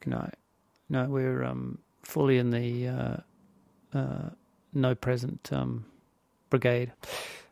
no, 0.06 0.30
no. 0.90 1.06
We're 1.10 1.44
um 1.44 1.80
fully 2.04 2.38
in 2.38 2.52
the 2.52 2.88
uh, 2.88 3.18
uh, 3.98 4.30
no 4.74 4.96
present 4.96 5.52
um 5.52 5.86
brigade. 6.50 6.94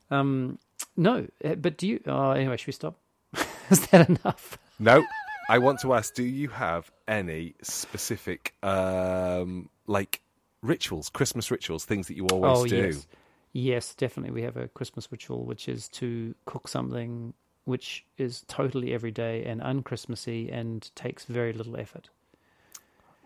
Um, 0.09 0.59
no, 0.95 1.27
uh, 1.43 1.55
but 1.55 1.77
do 1.77 1.87
you? 1.87 1.99
Oh, 2.05 2.31
anyway, 2.31 2.57
should 2.57 2.67
we 2.67 2.73
stop? 2.73 2.99
Is 3.69 3.87
that 3.87 4.09
enough? 4.09 4.57
No, 4.79 5.03
I 5.49 5.57
want 5.57 5.79
to 5.81 5.93
ask: 5.93 6.13
Do 6.13 6.23
you 6.23 6.49
have 6.49 6.91
any 7.07 7.55
specific, 7.61 8.53
um, 8.63 9.69
like 9.87 10.21
rituals, 10.61 11.09
Christmas 11.09 11.51
rituals, 11.51 11.85
things 11.85 12.07
that 12.07 12.15
you 12.15 12.27
always 12.27 12.59
oh 12.59 12.65
do? 12.65 12.75
yes, 12.75 13.07
yes, 13.53 13.95
definitely. 13.95 14.33
We 14.33 14.43
have 14.43 14.57
a 14.57 14.67
Christmas 14.67 15.11
ritual, 15.11 15.45
which 15.45 15.67
is 15.67 15.87
to 15.89 16.35
cook 16.45 16.67
something 16.67 17.33
which 17.67 18.05
is 18.17 18.43
totally 18.47 18.93
everyday 18.93 19.43
and 19.43 19.59
unchristmassy 19.61 20.49
and 20.51 20.89
takes 20.95 21.25
very 21.25 21.51
little 21.51 21.75
effort. 21.77 22.09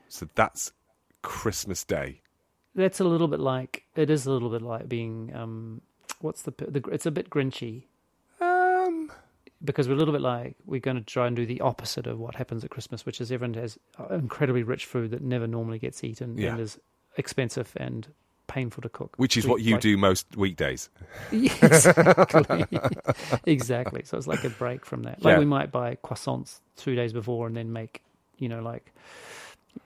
So 0.10 0.28
that's 0.36 0.72
Christmas 1.22 1.84
Day. 1.84 2.22
That's 2.74 3.00
a 3.00 3.04
little 3.04 3.28
bit 3.28 3.40
like 3.40 3.84
it 3.96 4.10
is 4.10 4.26
a 4.26 4.32
little 4.32 4.50
bit 4.50 4.62
like 4.62 4.90
being 4.90 5.32
um, 5.36 5.82
what's 6.22 6.42
the, 6.42 6.52
the 6.58 6.82
it's 6.92 7.06
a 7.06 7.12
bit 7.12 7.30
grinchy 7.30 7.84
Um, 8.40 9.12
because 9.64 9.88
we're 9.88 9.94
a 9.94 9.98
little 9.98 10.14
bit 10.14 10.22
like 10.22 10.56
we're 10.66 10.80
going 10.82 10.98
to 10.98 11.04
try 11.04 11.28
and 11.28 11.36
do 11.36 11.46
the 11.46 11.62
opposite 11.62 12.08
of 12.08 12.18
what 12.18 12.36
happens 12.36 12.64
at 12.64 12.72
Christmas, 12.72 13.06
which 13.06 13.22
is 13.22 13.32
everyone 13.32 13.54
has 13.56 13.78
incredibly 14.10 14.64
rich 14.64 14.86
food 14.86 15.12
that 15.12 15.22
never 15.22 15.46
normally 15.48 15.78
gets 15.80 16.04
eaten 16.04 16.38
Yeah. 16.38 16.52
and 16.54 16.60
is 16.62 16.80
expensive 17.18 17.74
and 17.76 18.08
painful 18.56 18.82
to 18.82 18.90
cook. 18.90 19.12
which 19.18 19.36
is 19.38 19.44
We- 19.46 19.52
what 19.52 19.62
you 19.62 19.74
like- 19.74 19.82
do 19.90 19.98
most 19.98 20.26
weekdays. 20.36 20.90
Exactly. 21.32 22.66
exactly. 23.46 24.02
So 24.04 24.18
it's 24.18 24.28
like 24.28 24.44
a 24.44 24.50
break 24.50 24.86
from 24.86 25.04
that. 25.04 25.24
Like 25.24 25.34
Yeah. 25.34 25.40
we 25.40 25.46
might 25.46 25.72
buy 25.72 25.96
croissants 26.08 26.60
two 26.84 26.96
days 26.96 27.14
before 27.14 27.48
and 27.48 27.56
then 27.56 27.72
make, 27.74 28.02
you 28.38 28.50
know, 28.50 28.62
like 28.62 28.86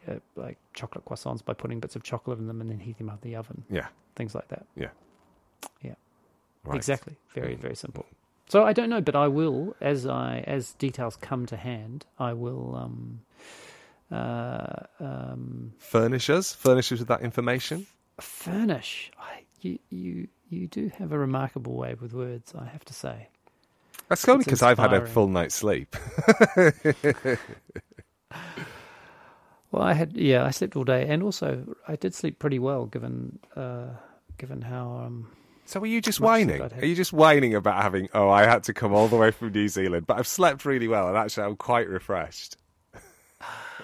uh, 0.10 0.16
like 0.36 0.58
chocolate 0.74 1.06
croissants 1.06 1.42
by 1.46 1.54
putting 1.54 1.80
bits 1.80 1.96
of 1.96 2.02
chocolate 2.04 2.40
in 2.40 2.48
them 2.48 2.60
and 2.62 2.70
then 2.72 2.80
heat 2.80 2.98
them 2.98 3.10
up 3.10 3.20
in 3.24 3.32
the 3.32 3.38
oven. 3.38 3.64
Yeah. 3.70 3.88
Things 4.16 4.34
like 4.34 4.48
that. 4.50 4.66
Yeah. 4.76 4.90
Yeah. 5.84 5.96
Right. 6.64 6.76
Exactly. 6.76 7.16
Very 7.34 7.56
Mm. 7.56 7.60
very 7.60 7.76
simple. 7.76 8.06
So 8.48 8.64
I 8.64 8.74
don't 8.74 8.90
know, 8.90 9.02
but 9.02 9.16
I 9.16 9.28
will 9.28 9.76
as 9.82 10.06
I 10.08 10.44
as 10.56 10.74
details 10.74 11.16
come 11.30 11.46
to 11.48 11.58
hand, 11.58 12.06
I 12.20 12.34
will 12.34 12.76
um 12.76 13.22
Uh, 14.12 14.84
um, 15.00 15.74
Furnish 15.80 16.30
us. 16.30 16.54
Furnish 16.54 16.92
us 16.92 17.00
with 17.00 17.08
that 17.08 17.22
information. 17.22 17.88
Furnish. 18.20 19.12
I, 19.20 19.44
you, 19.62 19.80
you, 19.90 20.28
you 20.50 20.68
do 20.68 20.92
have 20.98 21.12
a 21.12 21.18
remarkable 21.18 21.76
way 21.76 21.96
with 22.00 22.14
words. 22.14 22.54
I 22.58 22.66
have 22.66 22.86
to 22.86 22.94
say. 22.94 23.28
That's 24.10 24.28
only 24.28 24.46
because 24.46 24.62
I've 24.62 24.78
had 24.78 24.94
a 24.94 25.06
full 25.06 25.28
night's 25.28 25.56
sleep. 25.56 25.96
Well, 29.76 29.84
I 29.84 29.92
had 29.92 30.14
yeah, 30.16 30.46
I 30.46 30.52
slept 30.52 30.78
all 30.78 30.86
day, 30.86 31.06
and 31.10 31.22
also 31.22 31.76
I 31.86 31.98
did 31.98 32.16
sleep 32.16 32.40
pretty 32.40 32.60
well 32.60 32.86
given 32.86 33.40
uh, 33.58 33.88
given 34.38 34.62
how 34.62 35.02
um, 35.06 35.28
So 35.66 35.82
are 35.82 35.86
you 35.86 36.00
just 36.00 36.22
whining? 36.22 36.62
Are 36.62 36.86
you 36.86 36.96
just 36.96 37.12
whining 37.12 37.54
about 37.56 37.82
having? 37.82 38.08
Oh, 38.14 38.30
I 38.30 38.44
had 38.44 38.64
to 38.64 38.74
come 38.74 38.94
all 38.94 39.10
the 39.10 39.18
way 39.18 39.32
from 39.32 39.52
New 39.52 39.68
Zealand, 39.68 40.08
but 40.08 40.18
I've 40.18 40.28
slept 40.28 40.64
really 40.64 40.88
well, 40.88 41.10
and 41.10 41.18
actually 41.18 41.44
I'm 41.44 41.58
quite 41.58 41.90
refreshed. 41.90 42.56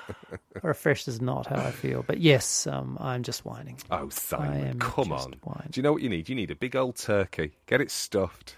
refreshed 0.64 1.08
is 1.08 1.22
not 1.22 1.48
how 1.48 1.58
I 1.58 1.72
feel. 1.72 2.04
But 2.04 2.20
yes, 2.20 2.68
um, 2.68 2.98
I'm 3.00 3.24
just 3.24 3.46
whining. 3.46 3.78
Oh, 3.90 4.10
Simon, 4.10 4.80
come 4.80 5.12
on. 5.12 5.34
whining. 5.44 5.68
Do 5.72 5.80
you 5.80 5.84
know 5.84 5.94
what 5.94 6.02
you 6.02 6.10
need? 6.10 6.30
You 6.30 6.36
need 6.36 6.52
a 6.52 6.56
big 6.56 6.76
old 6.76 6.96
turkey. 6.96 7.54
Get 7.66 7.82
it 7.82 7.92
stuffed. 7.92 8.56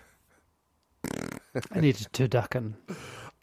I 1.71 1.79
need 1.79 1.95
a 2.01 2.05
turducken. 2.05 2.73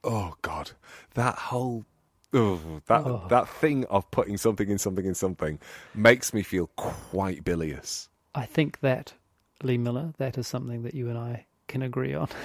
Oh 0.03 0.35
God, 0.43 0.73
that 1.15 1.37
whole. 1.37 1.85
Oh, 2.33 2.61
that 2.87 3.05
Oh. 3.07 3.27
that 3.29 3.49
thing 3.49 3.85
of 3.87 4.11
putting 4.11 4.37
something 4.37 4.69
in 4.71 4.79
something 4.79 5.05
in 5.05 5.15
something 5.15 5.59
makes 5.95 6.33
me 6.33 6.43
feel 6.43 6.69
quite 6.77 7.45
bilious. 7.45 8.09
I 8.35 8.47
think 8.47 8.81
that 8.81 9.15
Lee 9.63 9.79
Miller, 9.79 10.13
that 10.19 10.39
is 10.39 10.47
something 10.47 10.83
that 10.85 10.95
you 10.95 11.09
and 11.09 11.19
I 11.19 11.47
can 11.69 11.83
agree 11.83 12.15
on. 12.15 12.29